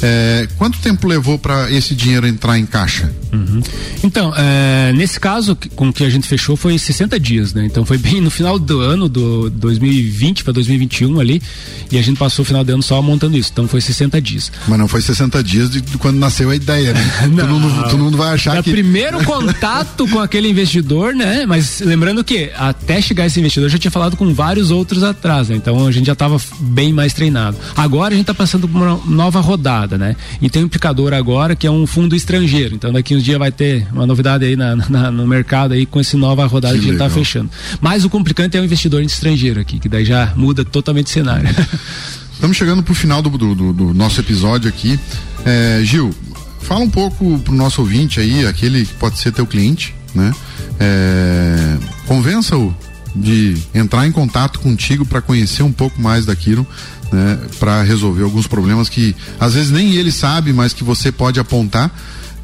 É, 0.00 0.46
quanto 0.56 0.78
tempo 0.78 1.08
levou 1.08 1.38
para 1.38 1.70
esse 1.72 1.94
dinheiro 1.94 2.26
entrar 2.26 2.58
em 2.58 2.64
caixa? 2.64 3.12
Uhum. 3.32 3.60
Então, 4.02 4.32
é, 4.36 4.92
nesse 4.92 5.18
caso, 5.18 5.56
com 5.74 5.92
que 5.92 6.04
a 6.04 6.10
gente 6.10 6.26
fechou 6.26 6.56
foi 6.56 6.78
60 6.78 7.18
dias, 7.18 7.52
né? 7.52 7.66
Então 7.66 7.84
foi 7.84 7.98
bem 7.98 8.20
no 8.20 8.30
final 8.30 8.58
do 8.58 8.80
ano, 8.80 9.08
do 9.08 9.50
2020 9.50 10.44
para 10.44 10.52
2021 10.52 11.18
ali, 11.18 11.42
e 11.90 11.98
a 11.98 12.02
gente 12.02 12.16
passou 12.16 12.42
o 12.42 12.46
final 12.46 12.62
do 12.62 12.72
ano 12.72 12.82
só 12.82 13.00
montando 13.02 13.36
isso. 13.36 13.50
Então 13.52 13.66
foi 13.66 13.80
60 13.80 14.20
dias. 14.20 14.52
Mas 14.68 14.78
não 14.78 14.86
foi 14.86 15.00
60 15.00 15.42
dias 15.42 15.70
de, 15.70 15.80
de 15.80 15.98
quando 15.98 16.17
nasceu 16.18 16.50
a 16.50 16.56
ideia, 16.56 16.92
né? 16.92 17.00
não, 17.30 17.46
todo, 17.46 17.60
mundo, 17.60 17.90
todo 17.90 17.98
mundo 17.98 18.16
vai 18.16 18.34
achar 18.34 18.56
é 18.56 18.62
que. 18.62 18.70
primeiro 18.70 19.24
contato 19.24 20.06
com 20.08 20.20
aquele 20.20 20.48
investidor, 20.48 21.14
né? 21.14 21.46
Mas 21.46 21.80
lembrando 21.80 22.22
que 22.22 22.50
até 22.56 23.00
chegar 23.00 23.26
esse 23.26 23.38
investidor, 23.38 23.68
já 23.68 23.78
tinha 23.78 23.90
falado 23.90 24.16
com 24.16 24.32
vários 24.34 24.70
outros 24.70 25.02
atrás, 25.02 25.48
né? 25.48 25.56
Então 25.56 25.86
a 25.86 25.92
gente 25.92 26.06
já 26.06 26.12
estava 26.12 26.40
bem 26.60 26.92
mais 26.92 27.12
treinado. 27.12 27.56
Agora 27.76 28.14
a 28.14 28.16
gente 28.16 28.24
está 28.24 28.34
passando 28.34 28.68
por 28.68 28.80
uma 28.80 29.00
nova 29.06 29.40
rodada, 29.40 29.96
né? 29.96 30.16
E 30.40 30.50
tem 30.50 30.62
um 30.62 30.66
implicador 30.66 31.12
agora 31.12 31.54
que 31.54 31.66
é 31.66 31.70
um 31.70 31.86
fundo 31.86 32.14
estrangeiro. 32.14 32.74
Então 32.74 32.92
daqui 32.92 33.14
uns 33.14 33.24
dias 33.24 33.38
vai 33.38 33.52
ter 33.52 33.86
uma 33.92 34.06
novidade 34.06 34.44
aí 34.44 34.56
na, 34.56 34.76
na, 34.76 35.10
no 35.10 35.26
mercado 35.26 35.72
aí 35.72 35.86
com 35.86 36.00
essa 36.00 36.16
nova 36.16 36.44
rodada 36.46 36.74
que, 36.74 36.80
que 36.80 36.86
a 36.86 36.92
gente 36.92 37.02
está 37.02 37.10
fechando. 37.10 37.50
Mas 37.80 38.04
o 38.04 38.10
complicante 38.10 38.56
é 38.56 38.60
o 38.60 38.64
investidor 38.64 39.02
estrangeiro 39.02 39.60
aqui, 39.60 39.78
que 39.78 39.88
daí 39.88 40.04
já 40.04 40.32
muda 40.36 40.64
totalmente 40.64 41.06
o 41.06 41.10
cenário. 41.10 41.48
Estamos 42.38 42.56
chegando 42.56 42.84
para 42.84 42.92
o 42.92 42.94
final 42.94 43.20
do, 43.20 43.30
do, 43.36 43.72
do, 43.72 43.92
nosso 43.92 44.20
episódio 44.20 44.68
aqui. 44.68 44.96
É, 45.44 45.80
Gil, 45.82 46.14
fala 46.60 46.84
um 46.84 46.88
pouco 46.88 47.36
pro 47.40 47.52
nosso 47.52 47.80
ouvinte 47.80 48.20
aí, 48.20 48.46
aquele 48.46 48.86
que 48.86 48.94
pode 48.94 49.18
ser 49.18 49.32
teu 49.32 49.44
cliente, 49.44 49.92
né? 50.14 50.32
É, 50.78 51.76
Convença-o 52.06 52.72
de 53.12 53.56
entrar 53.74 54.06
em 54.06 54.12
contato 54.12 54.60
contigo 54.60 55.04
para 55.04 55.20
conhecer 55.20 55.64
um 55.64 55.72
pouco 55.72 56.00
mais 56.00 56.26
daquilo, 56.26 56.64
né? 57.10 57.40
Para 57.58 57.82
resolver 57.82 58.22
alguns 58.22 58.46
problemas 58.46 58.88
que 58.88 59.16
às 59.40 59.54
vezes 59.54 59.72
nem 59.72 59.96
ele 59.96 60.12
sabe, 60.12 60.52
mas 60.52 60.72
que 60.72 60.84
você 60.84 61.10
pode 61.10 61.40
apontar 61.40 61.90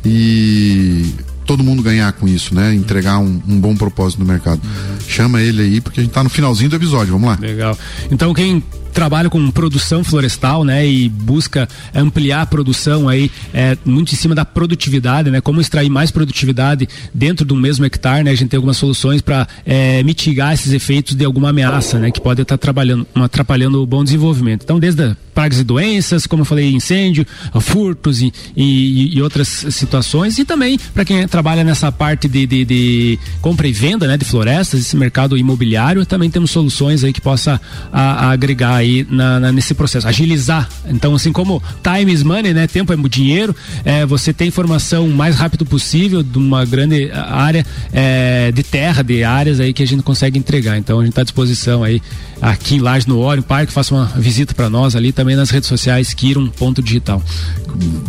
e 0.05 1.15
todo 1.47 1.63
mundo 1.63 1.85
ganhar 1.85 2.13
com 2.15 2.27
isso, 2.27 2.53
né? 2.53 2.75
Entregar 2.75 3.19
um, 3.21 3.41
um 3.47 3.61
bom 3.61 3.77
propósito 3.77 4.19
no 4.19 4.27
mercado. 4.27 4.61
Uhum. 4.65 4.97
Chama 5.07 5.41
ele 5.41 5.63
aí, 5.63 5.81
porque 5.81 6.01
a 6.01 6.03
gente 6.03 6.11
está 6.11 6.25
no 6.25 6.31
finalzinho 6.31 6.69
do 6.69 6.75
episódio, 6.75 7.13
vamos 7.13 7.29
lá. 7.29 7.39
Legal. 7.41 7.79
Então, 8.11 8.35
quem 8.35 8.61
trabalha 8.95 9.29
com 9.29 9.51
produção 9.51 10.03
florestal, 10.05 10.65
né? 10.65 10.87
E 10.87 11.09
busca 11.09 11.69
ampliar 11.95 12.43
a 12.43 12.47
produção 12.47 13.09
aí, 13.09 13.31
é, 13.53 13.77
muito 13.85 14.13
em 14.13 14.17
cima 14.17 14.35
da 14.35 14.45
produtividade, 14.45 15.31
né? 15.31 15.41
Como 15.41 15.61
extrair 15.61 15.91
mais 15.91 16.11
produtividade 16.11 16.89
dentro 17.13 17.45
do 17.45 17.57
mesmo 17.57 17.85
hectare, 17.85 18.25
né? 18.25 18.31
A 18.31 18.35
gente 18.35 18.49
tem 18.49 18.57
algumas 18.57 18.77
soluções 18.77 19.21
para 19.21 19.47
é, 19.67 20.03
mitigar 20.03 20.55
esses 20.55 20.73
efeitos 20.73 21.15
de 21.15 21.25
alguma 21.25 21.51
ameaça, 21.51 21.99
né? 21.99 22.11
Que 22.11 22.21
pode 22.21 22.41
estar 22.41 22.57
trabalhando, 22.57 23.07
atrapalhando 23.17 23.83
o 23.83 23.87
bom 23.87 24.05
desenvolvimento. 24.05 24.63
Então, 24.63 24.79
desde 24.79 25.17
pragas 25.35 25.59
e 25.59 25.65
doenças, 25.65 26.27
como 26.27 26.43
eu 26.43 26.47
falei, 26.47 26.73
incêndio, 26.73 27.27
furtos 27.61 28.23
e, 28.23 28.33
e, 28.57 29.17
e 29.17 29.21
outras 29.21 29.49
situações, 29.49 30.39
e 30.39 30.45
também 30.45 30.79
para 30.95 31.05
quem 31.05 31.27
trabalha 31.27 31.65
nessa 31.65 31.91
parte 31.91 32.29
de, 32.29 32.47
de, 32.47 32.65
de, 32.65 33.19
compra 33.41 33.67
e 33.67 33.73
venda, 33.73 34.07
né? 34.07 34.17
De 34.17 34.25
florestas, 34.25 34.81
esse 34.81 34.97
mercado 34.97 35.37
imobiliário, 35.37 36.07
também 36.07 36.31
temos 36.31 36.53
soluções 36.53 37.03
aí 37.03 37.13
que 37.13 37.21
possa 37.21 37.61
a, 37.93 38.27
a 38.27 38.31
agregar 38.31 38.84
aí 38.85 39.07
na, 39.09 39.41
na, 39.41 39.53
nesse 39.53 39.75
processo, 39.75 40.07
agilizar. 40.07 40.69
Então, 40.87 41.15
assim 41.15 41.33
como 41.33 41.63
time 41.83 42.13
is 42.13 42.23
money, 42.23 42.53
né? 42.53 42.67
Tempo 42.67 42.93
é 42.93 42.97
dinheiro, 43.09 43.55
é, 43.85 44.07
você 44.07 44.33
tem 44.33 44.49
informação 44.49 45.07
o 45.07 45.15
mais 45.15 45.37
rápido 45.37 45.65
possível 45.67 46.23
de 46.23 46.39
uma 46.39 46.65
grande 46.65 47.11
área 47.13 47.65
é, 47.93 48.53
de 48.53 48.63
terra, 48.63 49.03
de 49.03 49.25
áreas 49.25 49.61
aí 49.61 49.73
que 49.73 49.83
a 49.83 49.87
gente 49.87 50.03
consegue 50.03 50.39
entregar. 50.39 50.79
Então, 50.79 51.01
a 51.01 51.03
gente 51.03 51.13
está 51.13 51.23
à 51.23 51.25
disposição 51.25 51.83
aí 51.83 52.01
aqui 52.41 52.77
em 52.77 52.81
Laje 52.81 53.09
no 53.09 53.19
Orion 53.21 53.43
Parque, 53.43 53.73
faça 53.73 53.95
uma 53.95 54.07
visita 54.17 54.55
para 54.55 54.69
nós 54.69 54.95
ali, 54.95 55.13
também 55.13 55.35
nas 55.35 55.51
redes 55.51 55.69
sociais, 55.69 56.13
Kiron 56.13 56.49
ponto 56.49 56.83
digital. 56.83 57.23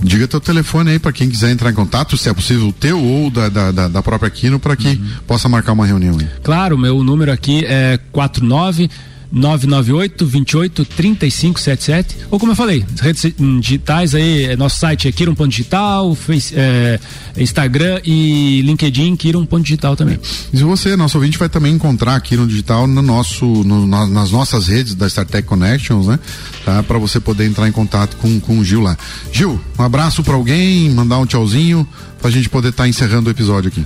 Diga 0.04 0.28
teu 0.28 0.40
telefone 0.40 0.92
aí 0.92 1.00
para 1.00 1.12
quem 1.12 1.30
quiser 1.30 1.52
entrar 1.52 1.72
em 1.72 1.74
contato, 1.74 2.18
se 2.18 2.30
é 2.30 2.34
possível 2.34 2.68
o 2.68 2.74
teu 2.74 3.02
ou 3.02 3.30
da, 3.30 3.50
da, 3.50 3.88
da 3.88 4.04
própria 4.04 4.30
Kino, 4.30 4.60
para 4.60 4.76
que 4.76 4.90
uhum. 4.90 5.10
possa 5.26 5.50
marcar 5.50 5.72
uma 5.72 5.86
reunião 5.86 6.18
aí. 6.20 6.28
Claro, 6.44 6.78
meu 6.78 7.04
número 7.04 7.32
aqui 7.32 7.66
é 7.66 8.00
49 8.12 8.90
998 9.32 10.26
28 10.26 10.86
3577 10.86 12.18
ou 12.32 12.40
como 12.40 12.52
eu 12.52 12.56
falei, 12.56 12.86
redes 13.00 13.34
digitais 13.62 14.16
aí, 14.16 14.46
é 14.46 14.56
nosso 14.56 14.80
site 14.80 15.08
é 15.08 15.12
Kiron.digital, 15.12 16.18
é, 16.54 17.00
Instagram 17.38 18.02
e 18.04 18.62
LinkedIn 18.62 19.16
Kiron.digital 19.16 19.96
também. 19.96 20.20
E 20.54 20.58
você, 20.58 20.96
nosso 20.96 21.18
ouvinte, 21.18 21.38
vai 21.38 21.50
também 21.50 21.74
encontrar 21.74 22.20
Kiron 22.22 22.48
Digital 22.48 22.88
no 22.88 23.02
nosso, 23.02 23.46
no, 23.46 23.88
nas 23.88 24.32
nossas 24.32 24.68
redes 24.68 24.96
da 24.96 25.08
StarTech 25.08 25.48
Connections, 25.48 26.08
né? 26.08 26.20
Tá? 26.64 26.84
Para 26.84 26.98
você 26.98 27.20
poder 27.20 27.46
entrar 27.46 27.68
em 27.68 27.72
contato 27.72 28.18
com, 28.18 28.40
com 28.40 28.60
o 28.60 28.64
Gil 28.64 28.82
lá. 28.82 28.98
Gil, 29.32 29.60
um 29.78 29.84
abraço 29.84 30.24
para 30.24 30.34
alguém, 30.34 30.90
mandar 30.90 31.18
um 31.20 31.26
tchauzinho, 31.26 31.88
pra 32.22 32.32
gente 32.32 32.50
poder 32.50 32.70
estar 32.70 32.84
tá 32.84 32.90
encerrando 32.90 33.30
o 33.30 33.32
episódio 33.32 33.70
aqui. 33.70 33.86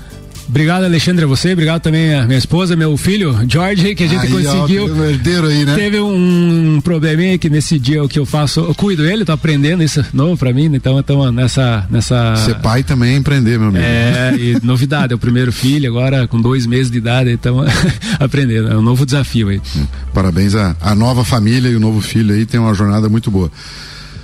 Obrigado, 0.49 0.83
Alexandre, 0.83 1.25
a 1.25 1.27
você. 1.27 1.53
Obrigado 1.53 1.79
também 1.79 2.15
a 2.15 2.25
minha 2.25 2.37
esposa, 2.37 2.75
meu 2.75 2.97
filho, 2.97 3.37
George, 3.47 3.93
que 3.93 4.03
a 4.03 4.07
gente 4.07 4.25
aí, 4.25 4.31
conseguiu. 4.31 4.85
Ó, 4.85 5.45
aí, 5.45 5.63
né? 5.63 5.75
Teve 5.75 5.99
um 6.01 6.81
probleminha 6.83 7.37
que 7.37 7.49
nesse 7.51 7.77
dia 7.77 8.03
o 8.03 8.09
que 8.09 8.17
eu 8.17 8.25
faço, 8.25 8.61
eu 8.61 8.73
cuido 8.73 9.05
ele, 9.05 9.23
tô 9.23 9.31
aprendendo 9.31 9.83
isso 9.83 10.03
novo 10.11 10.35
pra 10.37 10.51
mim, 10.51 10.65
então 10.65 10.99
estamos 10.99 11.31
nessa, 11.31 11.85
nessa. 11.89 12.35
Ser 12.37 12.55
pai 12.55 12.81
também 12.81 13.13
é 13.13 13.17
empreender, 13.17 13.59
meu 13.59 13.67
amigo. 13.67 13.85
É, 13.85 14.35
e 14.35 14.57
novidade, 14.63 15.13
é 15.13 15.15
o 15.15 15.19
primeiro 15.19 15.51
filho, 15.51 15.87
agora 15.87 16.27
com 16.27 16.41
dois 16.41 16.65
meses 16.65 16.91
de 16.91 16.97
idade, 16.97 17.29
estamos 17.29 17.71
aprendendo. 18.19 18.69
É 18.69 18.75
um 18.75 18.81
novo 18.81 19.05
desafio 19.05 19.49
aí. 19.49 19.61
Parabéns 20.15 20.55
à, 20.55 20.75
à 20.81 20.95
nova 20.95 21.23
família 21.23 21.69
e 21.69 21.75
o 21.75 21.79
novo 21.79 22.01
filho 22.01 22.33
aí, 22.33 22.47
tem 22.47 22.59
uma 22.59 22.73
jornada 22.73 23.07
muito 23.07 23.29
boa. 23.29 23.51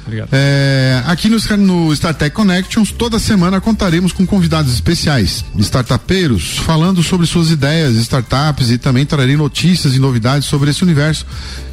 Obrigado. 0.06 0.30
É, 0.32 1.02
aqui 1.06 1.28
no, 1.30 1.38
no 1.58 1.94
StarTech 1.94 2.36
Connections, 2.36 2.92
toda 2.92 3.18
semana 3.18 3.60
contaremos 3.60 4.12
com 4.12 4.26
convidados 4.26 4.72
especiais, 4.74 5.44
startupeiros, 5.58 6.60
falando 6.60 7.02
sobre 7.02 7.26
suas 7.26 7.50
ideias, 7.50 7.96
startups 7.96 8.70
e 8.70 8.78
também 8.78 9.06
trarei 9.06 9.36
notícias 9.36 9.96
e 9.96 10.00
novidades 10.00 10.48
sobre 10.48 10.70
esse 10.70 10.84
universo 10.84 11.26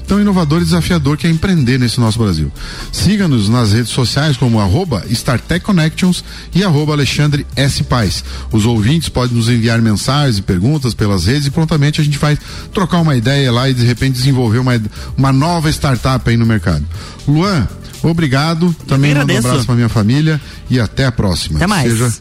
tão 0.06 0.20
inovador 0.20 0.60
e 0.60 0.64
desafiador 0.64 1.16
que 1.16 1.26
é 1.26 1.30
empreender 1.30 1.78
nesse 1.78 2.00
nosso 2.00 2.18
Brasil. 2.18 2.52
Siga-nos 2.90 3.48
nas 3.48 3.72
redes 3.72 3.90
sociais 3.90 4.36
como 4.36 4.60
arroba 4.60 5.04
StarTech 5.08 5.64
Connections 5.64 6.24
e 6.54 6.64
arroba 6.64 6.92
Alexandre 6.92 7.46
S. 7.56 7.84
Paz. 7.84 8.24
Os 8.50 8.66
ouvintes 8.66 9.08
podem 9.08 9.36
nos 9.36 9.48
enviar 9.48 9.80
mensagens 9.80 10.38
e 10.38 10.42
perguntas 10.42 10.92
pelas 10.92 11.26
redes 11.26 11.46
e 11.46 11.50
prontamente 11.50 12.00
a 12.00 12.04
gente 12.04 12.18
vai 12.18 12.36
trocar 12.72 13.00
uma 13.00 13.16
ideia 13.16 13.50
lá 13.52 13.68
e 13.70 13.74
de 13.74 13.84
repente 13.84 14.14
desenvolver 14.14 14.58
uma, 14.58 14.80
uma 15.16 15.32
nova 15.32 15.70
startup 15.70 16.28
aí 16.28 16.36
no 16.36 16.44
mercado. 16.44 16.84
Luan, 17.26 17.68
Obrigado. 18.02 18.74
Também 18.86 19.14
mando 19.14 19.32
um 19.32 19.38
abraço 19.38 19.66
pra 19.66 19.74
minha 19.74 19.88
família 19.88 20.40
e 20.68 20.80
até 20.80 21.06
a 21.06 21.12
próxima. 21.12 21.58
Até 21.58 21.66
mais. 21.66 21.90
Seja 21.90 22.12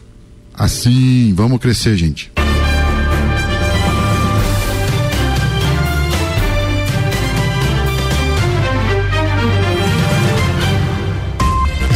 assim, 0.54 1.32
vamos 1.34 1.58
crescer, 1.60 1.96
gente. 1.96 2.30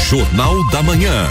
Jornal 0.08 0.70
da 0.70 0.82
Manhã. 0.84 1.26